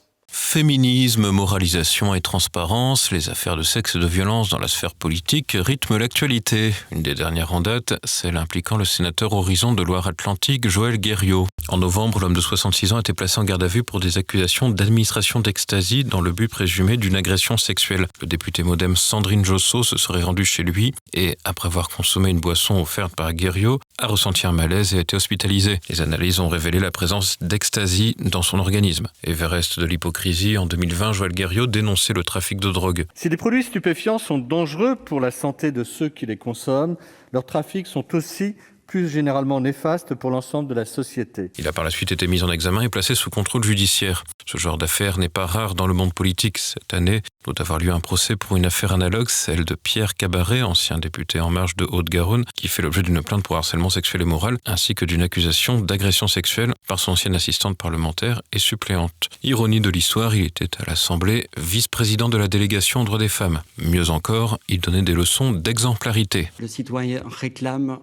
Féminisme, 0.50 1.30
moralisation 1.32 2.16
et 2.16 2.22
transparence, 2.22 3.12
les 3.12 3.28
affaires 3.28 3.58
de 3.58 3.64
sexe 3.64 3.98
et 3.98 4.00
de 4.00 4.08
violence 4.08 4.48
dans 4.48 4.60
la 4.60 4.70
sphère 4.70 4.96
politique 4.96 5.58
rythment 5.60 5.98
l'actualité. 5.98 6.74
Une 6.92 7.04
des 7.04 7.16
dernières 7.16 7.52
en 7.52 7.60
date, 7.60 7.96
celle 8.06 8.38
impliquant 8.38 8.78
le 8.78 8.86
sénateur 8.86 9.34
Horizon 9.34 9.74
de 9.74 9.84
Loire-Atlantique, 9.84 10.70
Joël 10.70 11.00
Guerriot. 11.00 11.48
En 11.68 11.78
novembre, 11.78 12.22
l'homme 12.22 12.34
de 12.34 12.40
66 12.40 12.94
ans 12.94 12.96
a 12.96 13.02
été 13.02 13.12
placé 13.12 13.42
en 13.42 13.44
garde 13.44 13.62
à 13.62 13.68
vue 13.68 13.84
pour 13.84 14.00
des 14.00 14.18
accusations 14.18 14.70
d'administration 14.70 15.42
d'ecstasy 15.42 16.06
dans 16.06 16.22
le 16.22 16.32
but 16.32 16.48
présumé 16.48 16.96
d'une 16.96 17.18
agression 17.18 17.58
sexuelle. 17.58 18.08
Le 18.22 18.28
député 18.28 18.64
modem 18.64 18.96
Sandrine 18.96 19.44
Josso 19.44 19.84
se 19.84 19.98
serait 19.98 20.24
rendu 20.24 20.46
chez 20.46 20.64
lui 20.64 20.94
et, 21.14 21.38
après 21.44 21.68
avoir 21.68 21.90
consommé 21.90 22.30
une 22.30 22.40
boisson 22.40 22.80
offerte 22.80 23.14
par 23.18 23.34
Guerriot, 23.34 23.82
a 24.00 24.08
ressenti 24.08 24.48
un 24.48 24.54
malaise 24.54 24.94
et 24.94 25.00
a 25.00 25.02
été 25.02 25.18
hospitalisé. 25.18 25.82
Les 25.90 26.00
analyses 26.00 26.40
ont 26.40 26.48
révélé 26.48 26.80
la 26.80 26.92
présence 26.92 27.36
d'ecstasy 27.42 28.16
dans 28.18 28.44
son 28.44 28.60
organisme. 28.60 29.08
Everest 29.26 29.78
de 29.78 29.86
l'hypocrisie 29.86 30.37
en 30.58 30.68
2020, 30.68 31.14
Joël 31.14 31.32
Guerriot 31.32 31.66
dénonçait 31.66 32.14
le 32.14 32.24
trafic 32.24 32.60
de 32.60 32.72
drogue. 32.72 33.06
Si 33.16 33.28
les 33.28 33.38
produits 33.38 33.64
stupéfiants 33.64 34.20
sont 34.20 34.38
dangereux 34.38 34.96
pour 34.96 35.20
la 35.20 35.32
santé 35.32 35.72
de 35.72 35.84
ceux 35.84 36.10
qui 36.10 36.28
les 36.28 36.38
consomment, 36.38 36.96
leurs 37.34 37.46
trafics 37.46 37.88
sont 37.88 38.16
aussi 38.16 38.56
plus 38.88 39.10
généralement 39.10 39.60
néfaste 39.60 40.16
pour 40.16 40.32
l'ensemble 40.32 40.70
de 40.70 40.74
la 40.74 40.86
société. 40.86 41.52
Il 41.58 41.68
a 41.68 41.74
par 41.74 41.84
la 41.84 41.92
suite 41.92 42.12
été 42.12 42.26
mis 42.28 42.42
en 42.44 42.52
examen 42.52 42.82
et 42.82 42.90
placé 42.90 43.14
sous 43.14 43.30
contrôle 43.30 43.64
judiciaire. 43.64 44.24
Ce 44.46 44.58
genre 44.58 44.78
d'affaire 44.78 45.20
n'est 45.20 45.30
pas 45.30 45.46
rare 45.46 45.76
dans 45.76 45.88
le 45.88 45.94
monde 45.94 46.14
politique. 46.14 46.58
Cette 46.58 46.94
année, 46.94 47.22
doit 47.48 47.62
avoir 47.62 47.80
lieu 47.80 47.92
un 47.92 48.00
procès 48.00 48.36
pour 48.36 48.58
une 48.58 48.66
affaire 48.66 48.92
analogue, 48.92 49.30
celle 49.30 49.64
de 49.64 49.76
Pierre 49.76 50.16
Cabaret, 50.16 50.62
ancien 50.64 50.98
député 50.98 51.40
En 51.40 51.50
Marche 51.50 51.76
de 51.78 51.86
Haute-Garonne, 51.86 52.44
qui 52.56 52.68
fait 52.68 52.82
l'objet 52.82 53.04
d'une 53.04 53.22
plainte 53.22 53.44
pour 53.44 53.56
harcèlement 53.56 53.90
sexuel 53.90 54.22
et 54.22 54.26
moral, 54.26 54.58
ainsi 54.66 54.96
que 54.96 55.06
d'une 55.06 55.22
accusation 55.22 55.80
d'agression 55.80 56.28
sexuelle 56.28 56.74
par 56.88 57.00
son 57.00 57.14
ancienne 57.14 57.36
assistante 57.36 57.78
parlementaire 57.78 58.42
et 58.52 58.60
suppléante. 58.60 59.30
Ironie 59.44 59.80
de 59.80 59.90
l'histoire, 59.90 60.36
il 60.36 60.46
était 60.46 60.70
à 60.80 60.86
l'Assemblée 60.88 61.48
vice-président 61.58 62.28
de 62.28 62.38
la 62.38 62.48
délégation 62.48 63.02
aux 63.02 63.06
droits 63.06 63.18
des 63.18 63.30
femmes. 63.30 63.62
Mieux 63.78 64.10
encore, 64.10 64.60
il 64.68 64.82
donnait 64.82 65.02
des 65.02 65.14
leçons 65.14 65.52
d'exemplarité. 65.52 66.50
Le 66.60 66.68
citoyen 66.68 67.22
réclame 67.26 68.00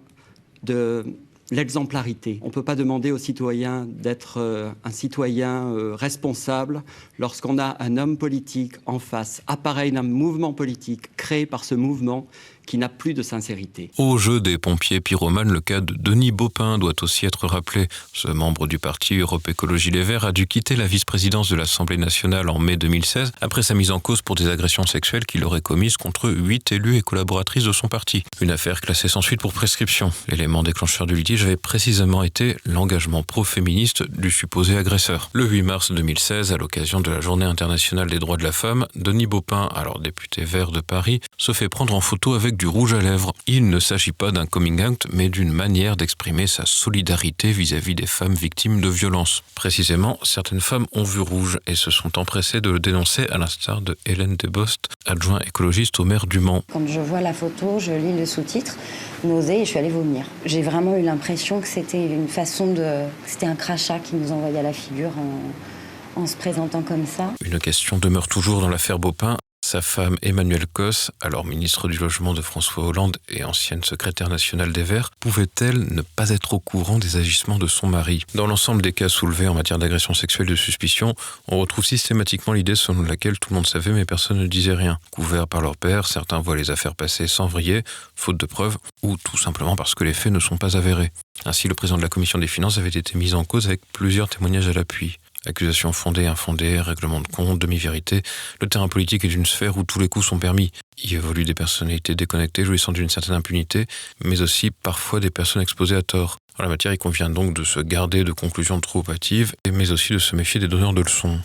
de 0.65 1.05
l'exemplarité. 1.51 2.39
On 2.41 2.47
ne 2.47 2.51
peut 2.51 2.63
pas 2.63 2.75
demander 2.75 3.11
aux 3.11 3.17
citoyens 3.17 3.87
d'être 3.87 4.39
euh, 4.39 4.71
un 4.83 4.89
citoyen 4.89 5.67
euh, 5.67 5.95
responsable 5.95 6.83
lorsqu'on 7.19 7.59
a 7.59 7.77
un 7.79 7.97
homme 7.97 8.17
politique 8.17 8.73
en 8.85 8.99
face, 8.99 9.43
appareil 9.45 9.91
d'un 9.91 10.01
mouvement 10.01 10.53
politique 10.53 11.15
créé 11.15 11.45
par 11.45 11.63
ce 11.63 11.75
mouvement 11.75 12.25
qui 12.65 12.77
n'a 12.77 12.89
plus 12.89 13.13
de 13.13 13.21
sincérité. 13.21 13.91
Au 13.97 14.17
jeu 14.17 14.39
des 14.39 14.57
pompiers 14.57 15.01
pyromanes, 15.01 15.51
le 15.51 15.61
cas 15.61 15.81
de 15.81 15.93
Denis 15.93 16.31
Baupin 16.31 16.77
doit 16.77 16.93
aussi 17.01 17.25
être 17.25 17.47
rappelé. 17.47 17.87
Ce 18.13 18.27
membre 18.27 18.67
du 18.67 18.79
parti 18.79 19.17
Europe 19.17 19.47
Écologie 19.47 19.91
Les 19.91 20.03
Verts 20.03 20.25
a 20.25 20.31
dû 20.31 20.47
quitter 20.47 20.75
la 20.75 20.87
vice-présidence 20.87 21.49
de 21.49 21.55
l'Assemblée 21.55 21.97
nationale 21.97 22.49
en 22.49 22.59
mai 22.59 22.77
2016 22.77 23.31
après 23.41 23.63
sa 23.63 23.73
mise 23.73 23.91
en 23.91 23.99
cause 23.99 24.21
pour 24.21 24.35
des 24.35 24.47
agressions 24.47 24.85
sexuelles 24.85 25.25
qu'il 25.25 25.43
aurait 25.43 25.61
commises 25.61 25.97
contre 25.97 26.29
huit 26.29 26.71
élus 26.71 26.97
et 26.97 27.01
collaboratrices 27.01 27.63
de 27.63 27.71
son 27.71 27.87
parti. 27.87 28.23
Une 28.41 28.51
affaire 28.51 28.81
classée 28.81 29.07
sans 29.07 29.21
suite 29.21 29.41
pour 29.41 29.53
prescription. 29.53 30.11
L'élément 30.27 30.63
déclencheur 30.63 31.07
du 31.07 31.15
litige 31.15 31.43
avait 31.43 31.57
précisément 31.57 32.23
été 32.23 32.57
l'engagement 32.65 33.23
pro-féministe 33.23 34.03
du 34.09 34.31
supposé 34.31 34.77
agresseur. 34.77 35.29
Le 35.33 35.45
8 35.45 35.61
mars 35.61 35.91
2016, 35.91 36.51
à 36.51 36.57
l'occasion 36.57 37.01
de 37.01 37.11
la 37.11 37.21
Journée 37.21 37.45
internationale 37.45 38.09
des 38.09 38.19
droits 38.19 38.37
de 38.37 38.43
la 38.43 38.51
femme, 38.51 38.87
Denis 38.95 39.27
Baupin, 39.27 39.69
alors 39.75 39.99
député 39.99 40.43
vert 40.43 40.71
de 40.71 40.81
Paris, 40.81 41.21
se 41.37 41.51
fait 41.51 41.69
prendre 41.69 41.93
en 41.93 42.01
photo 42.01 42.33
avec 42.33 42.54
du 42.55 42.67
rouge 42.67 42.93
à 42.93 43.01
lèvres. 43.01 43.33
Il 43.47 43.69
ne 43.69 43.79
s'agit 43.79 44.11
pas 44.11 44.31
d'un 44.31 44.45
coming 44.45 44.83
out, 44.83 45.05
mais 45.11 45.29
d'une 45.29 45.51
manière 45.51 45.95
d'exprimer 45.97 46.47
sa 46.47 46.65
solidarité 46.65 47.51
vis-à-vis 47.51 47.95
des 47.95 48.05
femmes 48.05 48.33
victimes 48.33 48.81
de 48.81 48.89
violences. 48.89 49.43
Précisément, 49.53 50.17
certaines 50.23 50.61
femmes 50.61 50.85
ont 50.93 51.03
vu 51.03 51.19
rouge 51.19 51.59
et 51.67 51.75
se 51.75 51.91
sont 51.91 52.17
empressées 52.17 52.61
de 52.61 52.69
le 52.69 52.79
dénoncer, 52.79 53.27
à 53.29 53.37
l'instar 53.37 53.81
de 53.81 53.97
Hélène 54.05 54.35
Debost, 54.37 54.89
adjoint 55.05 55.39
écologiste 55.39 55.99
au 55.99 56.05
maire 56.05 56.27
du 56.27 56.39
Mans. 56.39 56.63
Quand 56.71 56.87
je 56.87 56.99
vois 56.99 57.21
la 57.21 57.33
photo, 57.33 57.79
je 57.79 57.91
lis 57.91 58.17
le 58.17 58.25
sous-titre, 58.25 58.77
nausée, 59.23 59.61
et 59.61 59.65
je 59.65 59.69
suis 59.69 59.79
allée 59.79 59.89
vomir. 59.89 60.25
J'ai 60.45 60.61
vraiment 60.61 60.97
eu 60.97 61.03
l'impression 61.03 61.61
que 61.61 61.67
c'était 61.67 62.05
une 62.05 62.27
façon 62.27 62.73
de. 62.73 63.03
C'était 63.25 63.47
un 63.47 63.55
crachat 63.55 63.99
qui 63.99 64.15
nous 64.15 64.31
envoyait 64.31 64.59
à 64.59 64.63
la 64.63 64.73
figure 64.73 65.11
en, 65.17 66.21
en 66.21 66.27
se 66.27 66.35
présentant 66.35 66.81
comme 66.81 67.05
ça. 67.05 67.33
Une 67.43 67.59
question 67.59 67.97
demeure 67.97 68.27
toujours 68.27 68.61
dans 68.61 68.69
l'affaire 68.69 68.99
Baupin. 68.99 69.37
Sa 69.67 69.81
femme 69.81 70.15
Emmanuelle 70.21 70.67
Cos, 70.71 71.09
alors 71.21 71.43
ministre 71.43 71.87
du 71.87 71.97
Logement 71.97 72.35
de 72.35 72.41
François 72.43 72.83
Hollande 72.83 73.17
et 73.29 73.43
ancienne 73.43 73.83
secrétaire 73.83 74.29
nationale 74.29 74.71
des 74.71 74.83
Verts, 74.83 75.09
pouvait-elle 75.19 75.91
ne 75.91 76.03
pas 76.03 76.29
être 76.29 76.53
au 76.53 76.59
courant 76.59 76.99
des 76.99 77.17
agissements 77.17 77.57
de 77.57 77.65
son 77.65 77.87
mari? 77.87 78.21
Dans 78.35 78.45
l'ensemble 78.45 78.83
des 78.83 78.93
cas 78.93 79.09
soulevés 79.09 79.47
en 79.47 79.55
matière 79.55 79.79
d'agression 79.79 80.13
sexuelle 80.13 80.45
de 80.45 80.55
suspicion, 80.55 81.15
on 81.47 81.57
retrouve 81.57 81.83
systématiquement 81.83 82.53
l'idée 82.53 82.75
selon 82.75 83.01
laquelle 83.01 83.39
tout 83.39 83.49
le 83.49 83.55
monde 83.55 83.65
savait 83.65 83.91
mais 83.91 84.05
personne 84.05 84.37
ne 84.37 84.45
disait 84.45 84.75
rien. 84.75 84.99
Couverts 85.09 85.47
par 85.47 85.61
leur 85.61 85.77
père, 85.77 86.05
certains 86.05 86.41
voient 86.41 86.55
les 86.55 86.69
affaires 86.69 86.93
passer 86.93 87.25
sans 87.25 87.47
vriller, 87.47 87.81
faute 88.15 88.37
de 88.37 88.45
preuves, 88.45 88.77
ou 89.01 89.17
tout 89.17 89.37
simplement 89.37 89.75
parce 89.75 89.95
que 89.95 90.03
les 90.03 90.13
faits 90.13 90.31
ne 90.31 90.39
sont 90.39 90.57
pas 90.57 90.77
avérés. 90.77 91.11
Ainsi, 91.43 91.67
le 91.67 91.73
président 91.73 91.97
de 91.97 92.03
la 92.03 92.09
commission 92.09 92.37
des 92.37 92.45
finances 92.45 92.77
avait 92.77 92.89
été 92.89 93.17
mis 93.17 93.33
en 93.33 93.43
cause 93.43 93.65
avec 93.65 93.81
plusieurs 93.93 94.29
témoignages 94.29 94.67
à 94.67 94.73
l'appui. 94.73 95.17
Accusations 95.45 95.93
fondées, 95.93 96.25
infondées, 96.25 96.79
règlement 96.79 97.21
de 97.21 97.27
compte, 97.27 97.59
demi-vérité, 97.59 98.23
le 98.61 98.67
terrain 98.67 98.87
politique 98.87 99.23
est 99.25 99.33
une 99.33 99.45
sphère 99.45 99.77
où 99.77 99.83
tous 99.83 99.99
les 99.99 100.09
coups 100.09 100.25
sont 100.25 100.39
permis. 100.39 100.71
Y 101.03 101.15
évoluent 101.15 101.45
des 101.45 101.53
personnalités 101.53 102.15
déconnectées, 102.15 102.65
jouissant 102.65 102.91
d'une 102.91 103.09
certaine 103.09 103.35
impunité, 103.35 103.85
mais 104.23 104.41
aussi 104.41 104.71
parfois 104.71 105.19
des 105.19 105.29
personnes 105.29 105.61
exposées 105.61 105.95
à 105.95 106.01
tort. 106.01 106.37
En 106.57 106.63
la 106.63 106.69
matière, 106.69 106.93
il 106.93 106.97
convient 106.97 107.29
donc 107.29 107.53
de 107.53 107.63
se 107.63 107.79
garder 107.79 108.23
de 108.23 108.31
conclusions 108.31 108.79
trop 108.79 109.03
hâtives, 109.09 109.53
mais 109.71 109.91
aussi 109.91 110.13
de 110.13 110.19
se 110.19 110.35
méfier 110.35 110.59
des 110.59 110.67
donneurs 110.67 110.93
de 110.93 111.01
leçons. 111.01 111.39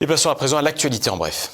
Et 0.00 0.06
passons 0.06 0.30
à 0.30 0.34
présent 0.34 0.58
à 0.58 0.62
l'actualité 0.62 1.08
en 1.08 1.16
bref. 1.16 1.50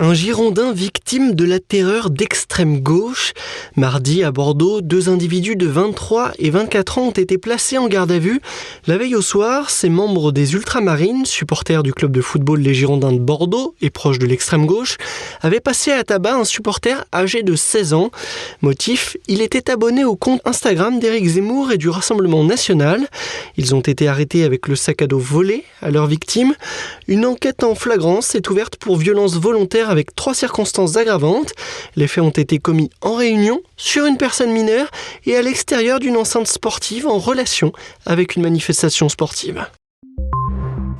Un 0.00 0.14
Girondin 0.14 0.72
victime 0.72 1.34
de 1.34 1.44
la 1.44 1.60
terreur 1.60 2.10
d'extrême 2.10 2.80
gauche. 2.80 3.34
Mardi, 3.76 4.24
à 4.24 4.32
Bordeaux, 4.32 4.80
deux 4.80 5.08
individus 5.08 5.54
de 5.54 5.66
23 5.66 6.32
et 6.38 6.50
24 6.50 6.98
ans 6.98 7.08
ont 7.08 7.10
été 7.10 7.38
placés 7.38 7.78
en 7.78 7.88
garde 7.88 8.10
à 8.10 8.18
vue. 8.18 8.40
La 8.86 8.96
veille 8.96 9.14
au 9.14 9.22
soir, 9.22 9.70
ces 9.70 9.90
membres 9.90 10.32
des 10.32 10.54
Ultramarines, 10.54 11.26
supporters 11.26 11.82
du 11.82 11.92
club 11.92 12.10
de 12.10 12.20
football 12.20 12.60
Les 12.60 12.74
Girondins 12.74 13.12
de 13.12 13.18
Bordeaux 13.18 13.74
et 13.80 13.90
proches 13.90 14.18
de 14.18 14.26
l'extrême 14.26 14.66
gauche, 14.66 14.96
avaient 15.42 15.60
passé 15.60 15.92
à 15.92 16.02
tabac 16.02 16.34
un 16.34 16.44
supporter 16.44 17.04
âgé 17.12 17.42
de 17.42 17.54
16 17.54 17.92
ans. 17.92 18.10
Motif, 18.62 19.16
il 19.28 19.42
était 19.42 19.70
abonné 19.70 20.04
au 20.04 20.16
compte 20.16 20.40
Instagram 20.44 20.98
d'Éric 21.00 21.26
Zemmour 21.26 21.70
et 21.70 21.78
du 21.78 21.90
Rassemblement 21.90 22.44
national. 22.44 23.06
Ils 23.56 23.74
ont 23.74 23.80
été 23.80 24.08
arrêtés 24.08 24.42
avec 24.42 24.68
le 24.68 24.74
sac 24.74 25.02
à 25.02 25.06
dos 25.06 25.18
volé 25.18 25.64
à 25.80 25.90
leur 25.90 26.06
victime. 26.06 26.54
Une 27.08 27.26
enquête 27.26 27.62
en 27.62 27.74
flagrance 27.74 28.34
est 28.34 28.48
ouverte 28.48 28.76
pour 28.76 28.96
violence 28.96 29.36
volontaire 29.36 29.81
avec 29.90 30.14
trois 30.14 30.34
circonstances 30.34 30.96
aggravantes. 30.96 31.52
Les 31.96 32.08
faits 32.08 32.24
ont 32.24 32.30
été 32.30 32.58
commis 32.58 32.90
en 33.00 33.14
réunion, 33.14 33.60
sur 33.76 34.06
une 34.06 34.16
personne 34.16 34.52
mineure 34.52 34.90
et 35.26 35.36
à 35.36 35.42
l'extérieur 35.42 36.00
d'une 36.00 36.16
enceinte 36.16 36.46
sportive 36.46 37.06
en 37.06 37.18
relation 37.18 37.72
avec 38.06 38.36
une 38.36 38.42
manifestation 38.42 39.08
sportive. 39.08 39.66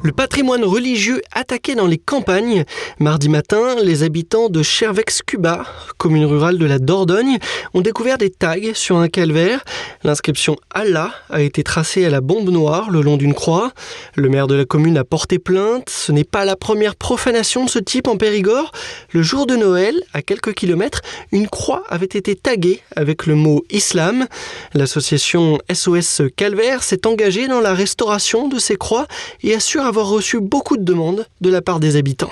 Le 0.04 0.10
patrimoine 0.10 0.64
religieux 0.64 1.22
attaqué 1.30 1.76
dans 1.76 1.86
les 1.86 1.96
campagnes. 1.96 2.64
Mardi 2.98 3.28
matin, 3.28 3.76
les 3.80 4.02
habitants 4.02 4.48
de 4.48 4.60
Chervex-Cuba, 4.60 5.64
commune 5.96 6.24
rurale 6.24 6.58
de 6.58 6.66
la 6.66 6.80
Dordogne, 6.80 7.38
ont 7.72 7.82
découvert 7.82 8.18
des 8.18 8.30
tags 8.30 8.74
sur 8.74 8.96
un 8.96 9.06
calvaire. 9.06 9.62
L'inscription 10.02 10.56
Allah 10.74 11.12
a 11.30 11.40
été 11.40 11.62
tracée 11.62 12.04
à 12.04 12.10
la 12.10 12.20
bombe 12.20 12.50
noire 12.50 12.90
le 12.90 13.00
long 13.00 13.16
d'une 13.16 13.32
croix. 13.32 13.70
Le 14.16 14.28
maire 14.28 14.48
de 14.48 14.56
la 14.56 14.64
commune 14.64 14.98
a 14.98 15.04
porté 15.04 15.38
plainte. 15.38 15.88
Ce 15.88 16.10
n'est 16.10 16.24
pas 16.24 16.44
la 16.44 16.56
première 16.56 16.96
profanation 16.96 17.64
de 17.64 17.70
ce 17.70 17.78
type 17.78 18.08
en 18.08 18.16
Périgord. 18.16 18.72
Le 19.12 19.22
jour 19.22 19.46
de 19.46 19.54
Noël, 19.54 20.02
à 20.14 20.22
quelques 20.22 20.54
kilomètres, 20.54 21.02
une 21.30 21.46
croix 21.46 21.84
avait 21.88 22.06
été 22.06 22.34
taguée 22.34 22.80
avec 22.96 23.26
le 23.26 23.36
mot 23.36 23.64
islam. 23.70 24.26
L'association 24.74 25.58
SOS 25.72 26.22
Calvaire 26.34 26.82
s'est 26.82 27.06
engagée 27.06 27.46
dans 27.46 27.60
la 27.60 27.72
restauration 27.72 28.48
de 28.48 28.58
ces 28.58 28.74
croix 28.74 29.06
et 29.44 29.54
assure 29.54 29.91
avoir 29.92 30.08
reçu 30.08 30.40
beaucoup 30.40 30.78
de 30.78 30.84
demandes 30.84 31.26
de 31.42 31.50
la 31.50 31.60
part 31.60 31.78
des 31.78 31.96
habitants. 31.96 32.30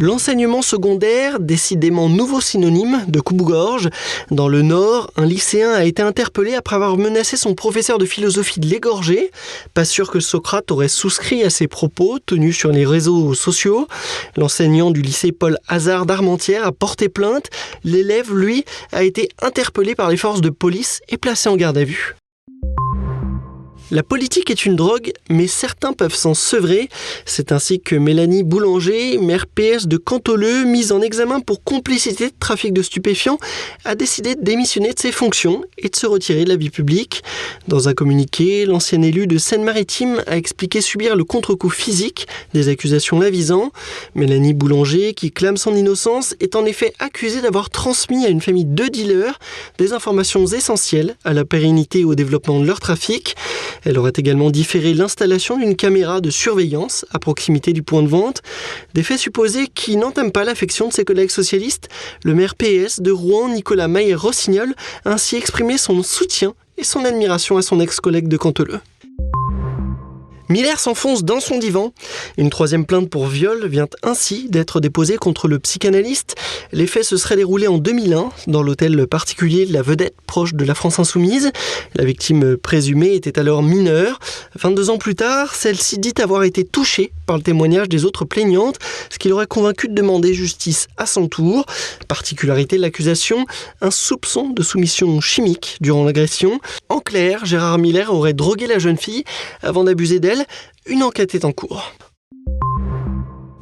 L'enseignement 0.00 0.60
secondaire, 0.60 1.38
décidément 1.38 2.08
nouveau 2.08 2.40
synonyme 2.40 3.04
de 3.06 3.20
coupe-gorge. 3.20 3.90
Dans 4.32 4.48
le 4.48 4.62
Nord, 4.62 5.12
un 5.16 5.24
lycéen 5.24 5.70
a 5.70 5.84
été 5.84 6.02
interpellé 6.02 6.54
après 6.54 6.74
avoir 6.74 6.96
menacé 6.96 7.36
son 7.36 7.54
professeur 7.54 7.98
de 7.98 8.06
philosophie 8.06 8.58
de 8.58 8.66
l'égorger. 8.66 9.30
Pas 9.72 9.84
sûr 9.84 10.10
que 10.10 10.18
Socrate 10.18 10.72
aurait 10.72 10.88
souscrit 10.88 11.44
à 11.44 11.50
ses 11.50 11.68
propos 11.68 12.18
tenus 12.18 12.58
sur 12.58 12.72
les 12.72 12.84
réseaux 12.84 13.34
sociaux. 13.34 13.86
L'enseignant 14.36 14.90
du 14.90 15.00
lycée 15.00 15.30
Paul 15.30 15.58
Hazard 15.68 16.06
d'Armentières 16.06 16.66
a 16.66 16.72
porté 16.72 17.08
plainte. 17.08 17.50
L'élève, 17.84 18.34
lui, 18.34 18.64
a 18.90 19.04
été 19.04 19.28
interpellé 19.40 19.94
par 19.94 20.10
les 20.10 20.16
forces 20.16 20.40
de 20.40 20.50
police 20.50 21.02
et 21.08 21.18
placé 21.18 21.48
en 21.48 21.56
garde 21.56 21.78
à 21.78 21.84
vue. 21.84 22.16
La 23.92 24.02
politique 24.02 24.50
est 24.50 24.66
une 24.66 24.74
drogue, 24.74 25.12
mais 25.30 25.46
certains 25.46 25.92
peuvent 25.92 26.14
s'en 26.14 26.34
sevrer. 26.34 26.88
C'est 27.24 27.52
ainsi 27.52 27.78
que 27.78 27.94
Mélanie 27.94 28.42
Boulanger, 28.42 29.16
maire 29.18 29.46
PS 29.46 29.86
de 29.86 29.96
Cantoleux, 29.96 30.64
mise 30.64 30.90
en 30.90 31.00
examen 31.00 31.38
pour 31.38 31.62
complicité 31.62 32.26
de 32.26 32.34
trafic 32.40 32.72
de 32.72 32.82
stupéfiants, 32.82 33.38
a 33.84 33.94
décidé 33.94 34.34
de 34.34 34.42
démissionner 34.42 34.92
de 34.92 34.98
ses 34.98 35.12
fonctions 35.12 35.62
et 35.78 35.88
de 35.88 35.94
se 35.94 36.06
retirer 36.06 36.42
de 36.42 36.48
la 36.48 36.56
vie 36.56 36.70
publique. 36.70 37.22
Dans 37.68 37.88
un 37.88 37.94
communiqué, 37.94 38.66
l'ancien 38.66 39.00
élu 39.02 39.28
de 39.28 39.38
Seine-Maritime 39.38 40.20
a 40.26 40.36
expliqué 40.36 40.80
subir 40.80 41.14
le 41.14 41.22
contre-coup 41.22 41.70
physique 41.70 42.26
des 42.54 42.68
accusations 42.68 43.20
la 43.20 43.30
visant. 43.30 43.70
Mélanie 44.16 44.54
Boulanger, 44.54 45.14
qui 45.14 45.30
clame 45.30 45.56
son 45.56 45.76
innocence, 45.76 46.34
est 46.40 46.56
en 46.56 46.64
effet 46.64 46.92
accusée 46.98 47.40
d'avoir 47.40 47.70
transmis 47.70 48.26
à 48.26 48.30
une 48.30 48.40
famille 48.40 48.64
de 48.64 48.86
dealers 48.86 49.38
des 49.78 49.92
informations 49.92 50.44
essentielles 50.44 51.14
à 51.24 51.32
la 51.32 51.44
pérennité 51.44 52.00
et 52.00 52.04
au 52.04 52.16
développement 52.16 52.58
de 52.58 52.66
leur 52.66 52.80
trafic. 52.80 53.36
Elle 53.86 53.98
aurait 54.00 54.12
également 54.16 54.50
différé 54.50 54.94
l'installation 54.94 55.56
d'une 55.56 55.76
caméra 55.76 56.20
de 56.20 56.28
surveillance 56.28 57.06
à 57.12 57.20
proximité 57.20 57.72
du 57.72 57.84
point 57.84 58.02
de 58.02 58.08
vente. 58.08 58.42
Des 58.94 59.04
faits 59.04 59.20
supposés 59.20 59.68
qui 59.68 59.96
n'entament 59.96 60.32
pas 60.32 60.42
l'affection 60.42 60.88
de 60.88 60.92
ses 60.92 61.04
collègues 61.04 61.30
socialistes. 61.30 61.88
Le 62.24 62.34
maire 62.34 62.56
PS 62.56 62.98
de 62.98 63.12
Rouen, 63.12 63.48
Nicolas 63.48 63.86
Maillet-Rossignol, 63.86 64.74
a 65.04 65.12
ainsi 65.12 65.36
exprimé 65.36 65.78
son 65.78 66.02
soutien 66.02 66.54
et 66.78 66.82
son 66.82 67.04
admiration 67.04 67.58
à 67.58 67.62
son 67.62 67.78
ex-collègue 67.78 68.26
de 68.26 68.36
Canteleu. 68.36 68.80
Miller 70.48 70.78
s'enfonce 70.78 71.24
dans 71.24 71.40
son 71.40 71.58
divan. 71.58 71.92
Une 72.38 72.50
troisième 72.50 72.86
plainte 72.86 73.10
pour 73.10 73.26
viol 73.26 73.66
vient 73.66 73.88
ainsi 74.04 74.48
d'être 74.48 74.80
déposée 74.80 75.16
contre 75.16 75.48
le 75.48 75.58
psychanalyste. 75.58 76.36
Les 76.72 76.86
faits 76.86 77.02
se 77.02 77.16
seraient 77.16 77.34
déroulés 77.34 77.66
en 77.66 77.78
2001 77.78 78.30
dans 78.46 78.62
l'hôtel 78.62 79.08
particulier 79.08 79.66
La 79.66 79.82
Vedette, 79.82 80.14
proche 80.26 80.54
de 80.54 80.64
la 80.64 80.74
France 80.74 81.00
Insoumise. 81.00 81.50
La 81.94 82.04
victime 82.04 82.56
présumée 82.56 83.14
était 83.14 83.40
alors 83.40 83.64
mineure. 83.64 84.20
22 84.54 84.90
ans 84.90 84.98
plus 84.98 85.16
tard, 85.16 85.54
celle-ci 85.54 85.98
dit 85.98 86.14
avoir 86.22 86.44
été 86.44 86.64
touchée 86.64 87.12
par 87.26 87.36
le 87.36 87.42
témoignage 87.42 87.88
des 87.88 88.04
autres 88.04 88.24
plaignantes, 88.24 88.78
ce 89.10 89.18
qui 89.18 89.28
l'aurait 89.28 89.48
convaincu 89.48 89.88
de 89.88 89.94
demander 89.94 90.32
justice 90.32 90.86
à 90.96 91.06
son 91.06 91.26
tour. 91.26 91.66
Particularité 92.06 92.76
de 92.76 92.82
l'accusation, 92.82 93.46
un 93.80 93.90
soupçon 93.90 94.50
de 94.50 94.62
soumission 94.62 95.20
chimique 95.20 95.76
durant 95.80 96.04
l'agression. 96.04 96.60
En 96.88 97.00
clair, 97.00 97.44
Gérard 97.44 97.78
Miller 97.78 98.14
aurait 98.14 98.32
drogué 98.32 98.68
la 98.68 98.78
jeune 98.78 98.96
fille 98.96 99.24
avant 99.62 99.82
d'abuser 99.82 100.20
d'elle 100.20 100.35
une 100.86 101.02
enquête 101.02 101.34
est 101.34 101.44
en 101.44 101.52
cours. 101.52 101.92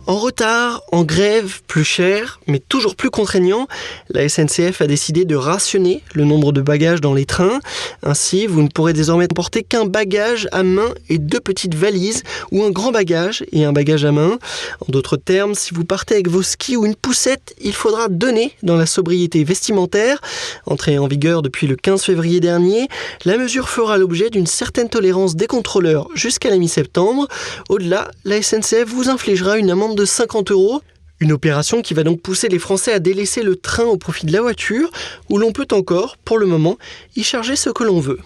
En 0.07 0.17
retard, 0.17 0.83
en 0.93 1.03
grève, 1.03 1.63
plus 1.67 1.83
cher, 1.83 2.39
mais 2.47 2.59
toujours 2.59 2.95
plus 2.95 3.09
contraignant, 3.09 3.67
la 4.11 4.29
SNCF 4.29 4.83
a 4.83 4.87
décidé 4.87 5.25
de 5.25 5.35
rationner 5.35 6.03
le 6.13 6.25
nombre 6.25 6.53
de 6.53 6.61
bagages 6.61 7.01
dans 7.01 7.15
les 7.15 7.25
trains. 7.25 7.59
Ainsi, 8.03 8.47
vous 8.47 8.61
ne 8.61 8.69
pourrez 8.69 8.93
désormais 8.93 9.29
porter 9.29 9.63
qu'un 9.63 9.87
bagage 9.87 10.47
à 10.53 10.63
main 10.63 10.93
et 11.09 11.17
deux 11.17 11.41
petites 11.41 11.75
valises, 11.75 12.23
ou 12.53 12.65
un 12.65 12.71
grand 12.71 12.93
bagage 12.93 13.47
et 13.51 13.65
un 13.65 13.73
bagage 13.73 14.05
à 14.05 14.13
main. 14.13 14.39
En 14.87 14.93
d'autres 14.93 15.17
termes, 15.17 15.55
si 15.55 15.73
vous 15.73 15.87
partez 15.87 16.15
avec 16.15 16.29
vos 16.29 16.43
skis 16.43 16.77
ou 16.77 16.85
une 16.85 16.97
poussette, 16.97 17.55
il 17.63 17.73
faudra 17.73 18.09
donner 18.09 18.53
dans 18.63 18.77
la 18.77 18.85
sobriété 18.85 19.43
vestimentaire. 19.43 20.21
Entrée 20.67 20.99
en 20.99 21.07
vigueur 21.07 21.41
depuis 21.41 21.67
le 21.67 21.77
15 21.77 22.03
février 22.03 22.41
dernier, 22.41 22.89
la 23.25 23.39
mesure 23.39 23.71
fera 23.71 23.97
l'objet 23.97 24.29
d'une 24.29 24.47
certaine 24.47 24.91
tolérance 24.91 25.35
des 25.35 25.47
contrôleurs 25.47 26.09
jusqu'à 26.15 26.51
la 26.51 26.59
mi-septembre. 26.59 27.27
Au-delà, 27.71 28.11
la 28.27 28.43
SNCF 28.43 28.85
vous 28.87 29.09
infligera 29.09 29.57
une 29.57 29.71
amende 29.71 29.94
de 29.95 30.05
50 30.05 30.51
euros. 30.51 30.83
Une 31.21 31.33
opération 31.33 31.81
qui 31.81 31.95
va 31.95 32.03
donc 32.03 32.21
pousser 32.21 32.49
les 32.49 32.59
Français 32.59 32.93
à 32.93 32.99
délaisser 32.99 33.43
le 33.43 33.57
train 33.57 33.85
au 33.85 33.97
profit 33.97 34.27
de 34.27 34.33
la 34.33 34.41
voiture, 34.41 34.91
où 35.31 35.39
l'on 35.39 35.53
peut 35.53 35.69
encore, 35.73 36.17
pour 36.25 36.39
le 36.39 36.47
moment, 36.47 36.77
y 37.17 37.23
charger 37.23 37.57
ce 37.57 37.71
que 37.71 37.85
l'on 37.85 38.01
veut. 38.01 38.19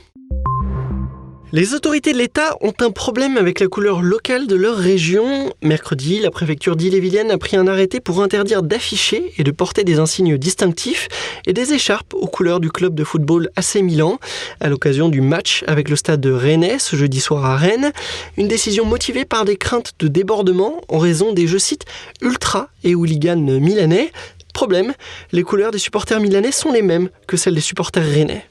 Les 1.50 1.73
autorités 1.73 2.12
de 2.12 2.19
l'État 2.19 2.59
ont 2.61 2.75
un 2.81 2.90
problème 2.90 3.38
avec 3.38 3.61
la 3.61 3.69
couleur 3.69 4.02
locale 4.02 4.47
de 4.47 4.55
leur 4.55 4.76
région. 4.76 5.50
Mercredi, 5.62 6.21
la 6.21 6.31
préfecture 6.31 6.76
d'Ille-et-Vilaine 6.76 7.31
a 7.31 7.38
pris 7.38 7.57
un 7.57 7.67
arrêté 7.67 8.00
pour 8.00 8.23
interdire 8.23 8.62
d'afficher 8.62 9.33
et 9.38 9.45
de 9.45 9.50
porter 9.50 9.83
des 9.83 9.99
insignes 9.99 10.37
distinctifs 10.37 11.09
et 11.47 11.55
des 11.55 11.73
écharpes 11.73 12.12
aux 12.12 12.26
couleurs 12.26 12.61
du 12.61 12.71
club 12.71 12.95
de 12.95 13.02
football 13.02 13.49
AC 13.57 13.76
Milan 13.76 14.19
à 14.61 14.69
l'occasion 14.69 15.09
du 15.09 15.23
match 15.23 15.64
avec 15.67 15.88
le 15.88 15.97
stade 15.97 16.21
de 16.21 16.31
Rennes 16.31 16.78
ce 16.78 16.97
jeudi 16.97 17.19
soir 17.19 17.47
à 17.47 17.57
Rennes. 17.57 17.93
Une 18.37 18.49
décision 18.49 18.85
motivée 18.85 19.25
par 19.25 19.47
des 19.47 19.57
craintes 19.57 19.95
de 20.00 20.09
débordement 20.09 20.83
en 20.88 20.99
raison 20.99 21.33
des, 21.33 21.46
je 21.46 21.57
cite, 21.57 21.87
ultra 22.20 22.68
et 22.85 22.94
hooligans 22.94 23.59
milanais. 23.59 24.12
Problème, 24.53 24.92
les 25.33 25.44
couleurs 25.44 25.70
des 25.70 25.79
supporters 25.79 26.20
milanais 26.20 26.53
sont 26.53 26.72
les 26.72 26.83
mêmes 26.83 27.09
que 27.27 27.38
celles 27.38 27.55
des 27.55 27.62
supporters 27.62 28.05
rennais. 28.05 28.44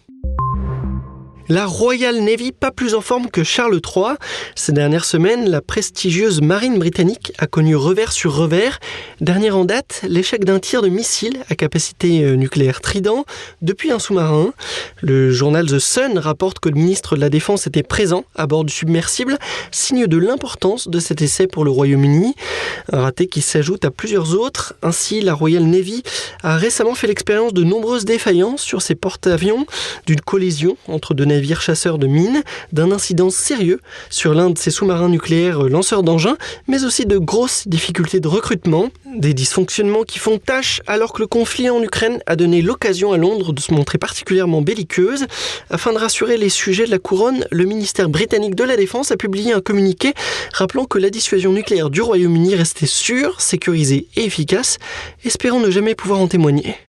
La 1.49 1.65
Royal 1.65 2.19
Navy, 2.19 2.51
pas 2.51 2.71
plus 2.71 2.93
en 2.93 2.99
forme 2.99 3.29
que 3.29 3.41
Charles 3.41 3.79
III. 3.79 4.15
Ces 4.55 4.73
dernières 4.73 5.05
semaines, 5.05 5.49
la 5.49 5.61
prestigieuse 5.61 6.41
marine 6.41 6.77
britannique 6.77 7.31
a 7.37 7.47
connu 7.47 7.73
revers 7.73 8.11
sur 8.11 8.35
revers. 8.35 8.79
Dernier 9.21 9.51
en 9.51 9.63
date, 9.63 10.01
l'échec 10.09 10.43
d'un 10.43 10.59
tir 10.59 10.81
de 10.81 10.89
missile 10.89 11.37
à 11.49 11.55
capacité 11.55 12.25
euh, 12.25 12.35
nucléaire 12.35 12.81
Trident 12.81 13.23
depuis 13.61 13.91
un 13.91 13.99
sous-marin. 13.99 14.53
Le 15.01 15.31
journal 15.31 15.67
The 15.67 15.79
Sun 15.79 16.19
rapporte 16.19 16.59
que 16.59 16.67
le 16.67 16.75
ministre 16.75 17.15
de 17.15 17.21
la 17.21 17.29
Défense 17.29 17.65
était 17.65 17.81
présent 17.81 18.25
à 18.35 18.45
bord 18.45 18.65
du 18.65 18.73
submersible, 18.73 19.37
signe 19.71 20.05
de 20.05 20.17
l'importance 20.17 20.89
de 20.89 20.99
cet 20.99 21.21
essai 21.21 21.47
pour 21.47 21.63
le 21.63 21.71
Royaume-Uni. 21.71 22.35
Un 22.91 23.03
raté 23.03 23.27
qui 23.27 23.41
s'ajoute 23.41 23.85
à 23.85 23.91
plusieurs 23.91 24.37
autres. 24.37 24.73
Ainsi, 24.81 25.21
la 25.21 25.33
Royal 25.33 25.63
Navy 25.63 26.03
a 26.43 26.57
récemment 26.57 26.93
fait 26.93 27.07
l'expérience 27.07 27.53
de 27.53 27.63
nombreuses 27.63 28.03
défaillances 28.03 28.63
sur 28.63 28.81
ses 28.81 28.95
porte-avions, 28.95 29.65
d'une 30.05 30.19
collision 30.19 30.75
entre 30.89 31.13
deux 31.13 31.23
navires 31.23 31.36
navire 31.37 31.61
chasseur 31.61 31.99
de 31.99 32.07
mines, 32.07 32.41
d'un 32.71 32.91
incident 32.91 33.29
sérieux 33.29 33.79
sur 34.09 34.33
l'un 34.33 34.49
de 34.49 34.57
ses 34.57 34.71
sous-marins 34.71 35.09
nucléaires 35.09 35.63
lanceurs 35.63 36.01
d'engins, 36.01 36.35
mais 36.67 36.83
aussi 36.83 37.05
de 37.05 37.19
grosses 37.19 37.67
difficultés 37.67 38.19
de 38.19 38.27
recrutement, 38.27 38.89
des 39.05 39.35
dysfonctionnements 39.35 40.03
qui 40.03 40.17
font 40.17 40.39
tâche 40.39 40.81
alors 40.87 41.13
que 41.13 41.21
le 41.21 41.27
conflit 41.27 41.69
en 41.69 41.81
Ukraine 41.83 42.19
a 42.25 42.35
donné 42.35 42.63
l'occasion 42.63 43.13
à 43.13 43.17
Londres 43.17 43.53
de 43.53 43.61
se 43.61 43.71
montrer 43.71 43.99
particulièrement 43.99 44.61
belliqueuse. 44.61 45.27
Afin 45.69 45.93
de 45.93 45.99
rassurer 45.99 46.37
les 46.37 46.49
sujets 46.49 46.85
de 46.85 46.91
la 46.91 46.99
couronne, 46.99 47.45
le 47.51 47.65
ministère 47.65 48.09
britannique 48.09 48.55
de 48.55 48.63
la 48.63 48.75
Défense 48.75 49.11
a 49.11 49.17
publié 49.17 49.53
un 49.53 49.61
communiqué 49.61 50.13
rappelant 50.53 50.85
que 50.85 50.97
la 50.97 51.11
dissuasion 51.11 51.53
nucléaire 51.53 51.91
du 51.91 52.01
Royaume-Uni 52.01 52.55
restait 52.55 52.87
sûre, 52.87 53.41
sécurisée 53.41 54.07
et 54.15 54.25
efficace. 54.25 54.79
Espérons 55.23 55.59
ne 55.59 55.69
jamais 55.69 55.93
pouvoir 55.93 56.19
en 56.19 56.27
témoigner. 56.27 56.86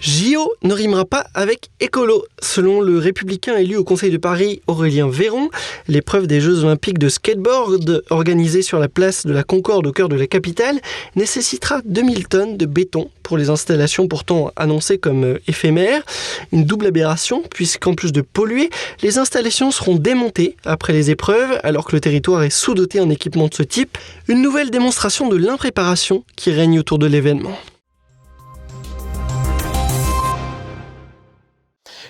JO 0.00 0.54
ne 0.62 0.72
rimera 0.72 1.04
pas 1.04 1.26
avec 1.34 1.68
écolo. 1.78 2.24
Selon 2.40 2.80
le 2.80 2.98
républicain 2.98 3.58
élu 3.58 3.76
au 3.76 3.84
Conseil 3.84 4.10
de 4.10 4.16
Paris, 4.16 4.62
Aurélien 4.66 5.08
Véron, 5.08 5.50
l'épreuve 5.88 6.26
des 6.26 6.40
Jeux 6.40 6.64
olympiques 6.64 6.98
de 6.98 7.10
skateboard 7.10 8.02
organisée 8.08 8.62
sur 8.62 8.78
la 8.78 8.88
place 8.88 9.26
de 9.26 9.32
la 9.32 9.42
Concorde 9.42 9.86
au 9.86 9.92
cœur 9.92 10.08
de 10.08 10.16
la 10.16 10.26
capitale 10.26 10.80
nécessitera 11.16 11.82
2000 11.84 12.28
tonnes 12.28 12.56
de 12.56 12.64
béton 12.64 13.10
pour 13.22 13.36
les 13.36 13.50
installations 13.50 14.08
pourtant 14.08 14.52
annoncées 14.56 14.96
comme 14.96 15.38
éphémères. 15.46 16.02
Une 16.50 16.64
double 16.64 16.86
aberration 16.86 17.42
puisqu'en 17.50 17.94
plus 17.94 18.12
de 18.12 18.22
polluer, 18.22 18.70
les 19.02 19.18
installations 19.18 19.70
seront 19.70 19.96
démontées 19.96 20.56
après 20.64 20.94
les 20.94 21.10
épreuves 21.10 21.60
alors 21.62 21.84
que 21.84 21.94
le 21.94 22.00
territoire 22.00 22.42
est 22.42 22.50
sous-doté 22.50 23.00
en 23.00 23.10
équipement 23.10 23.48
de 23.48 23.54
ce 23.54 23.62
type. 23.62 23.98
Une 24.28 24.40
nouvelle 24.40 24.70
démonstration 24.70 25.28
de 25.28 25.36
l'impréparation 25.36 26.24
qui 26.36 26.52
règne 26.52 26.78
autour 26.78 26.98
de 26.98 27.06
l'événement. 27.06 27.56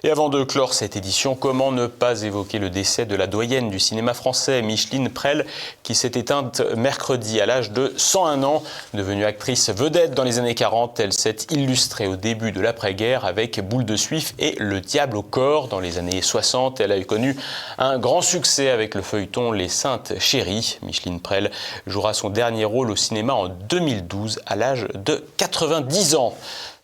Et 0.02 0.10
avant 0.10 0.30
de 0.30 0.42
clore 0.44 0.72
cette 0.72 0.96
édition, 0.96 1.34
comment 1.34 1.72
ne 1.72 1.86
pas 1.86 2.22
évoquer 2.22 2.58
le 2.58 2.70
décès 2.70 3.04
de 3.04 3.14
la 3.14 3.26
doyenne 3.26 3.68
du 3.68 3.78
cinéma 3.78 4.14
français, 4.14 4.62
Micheline 4.62 5.10
Prel, 5.10 5.44
qui 5.82 5.94
s'est 5.94 6.12
éteinte 6.14 6.62
mercredi 6.74 7.38
à 7.38 7.44
l'âge 7.44 7.70
de 7.70 7.92
101 7.98 8.42
ans. 8.42 8.62
Devenue 8.94 9.26
actrice 9.26 9.68
vedette 9.68 10.14
dans 10.14 10.24
les 10.24 10.38
années 10.38 10.54
40, 10.54 11.00
elle 11.00 11.12
s'est 11.12 11.36
illustrée 11.50 12.06
au 12.06 12.16
début 12.16 12.50
de 12.50 12.62
l'après-guerre 12.62 13.26
avec 13.26 13.60
Boule 13.60 13.84
de 13.84 13.96
Suif 13.96 14.32
et 14.38 14.56
Le 14.58 14.80
Diable 14.80 15.18
au 15.18 15.22
corps. 15.22 15.68
Dans 15.68 15.80
les 15.80 15.98
années 15.98 16.22
60, 16.22 16.80
elle 16.80 16.92
a 16.92 16.98
eu 16.98 17.04
connu 17.04 17.36
un 17.76 17.98
grand 17.98 18.22
succès 18.22 18.70
avec 18.70 18.94
le 18.94 19.02
feuilleton 19.02 19.52
Les 19.52 19.68
Saintes 19.68 20.14
Chéries. 20.18 20.78
Micheline 20.80 21.20
Prel 21.20 21.50
jouera 21.86 22.14
son 22.14 22.30
dernier 22.30 22.64
rôle 22.64 22.90
au 22.90 22.96
cinéma 22.96 23.34
en 23.34 23.48
2012 23.48 24.40
à 24.46 24.56
l'âge 24.56 24.88
de 24.94 25.22
90 25.36 26.14
ans. 26.14 26.34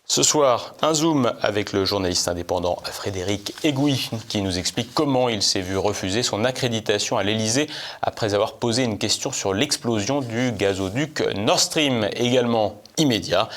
Ce 0.09 0.23
soir, 0.23 0.73
un 0.81 0.93
zoom 0.93 1.33
avec 1.41 1.73
le 1.73 1.83
journaliste 1.83 2.29
indépendant 2.29 2.77
Frédéric 2.85 3.53
Egui 3.65 4.09
qui 4.29 4.41
nous 4.41 4.57
explique 4.57 4.93
comment 4.93 5.27
il 5.27 5.43
s'est 5.43 5.59
vu 5.59 5.77
refuser 5.77 6.23
son 6.23 6.45
accréditation 6.45 7.17
à 7.17 7.23
l'Elysée 7.23 7.67
après 8.01 8.33
avoir 8.33 8.53
posé 8.53 8.83
une 8.83 8.97
question 8.97 9.33
sur 9.33 9.53
l'explosion 9.53 10.21
du 10.21 10.53
gazoduc 10.53 11.21
Nord 11.35 11.59
Stream, 11.59 12.07
également 12.13 12.81
immédiat. 12.97 13.49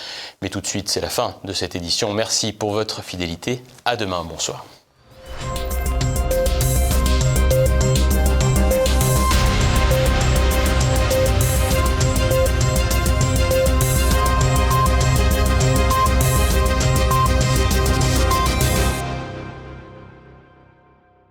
Mais 0.43 0.49
tout 0.49 0.61
de 0.61 0.67
suite, 0.67 0.89
c'est 0.89 1.01
la 1.01 1.09
fin 1.09 1.37
de 1.45 1.53
cette 1.53 1.77
édition. 1.77 2.13
Merci 2.13 2.53
pour 2.53 2.73
votre 2.73 3.05
fidélité. 3.05 3.63
À 3.85 3.97
demain. 3.97 4.25
Bonsoir. 4.29 4.65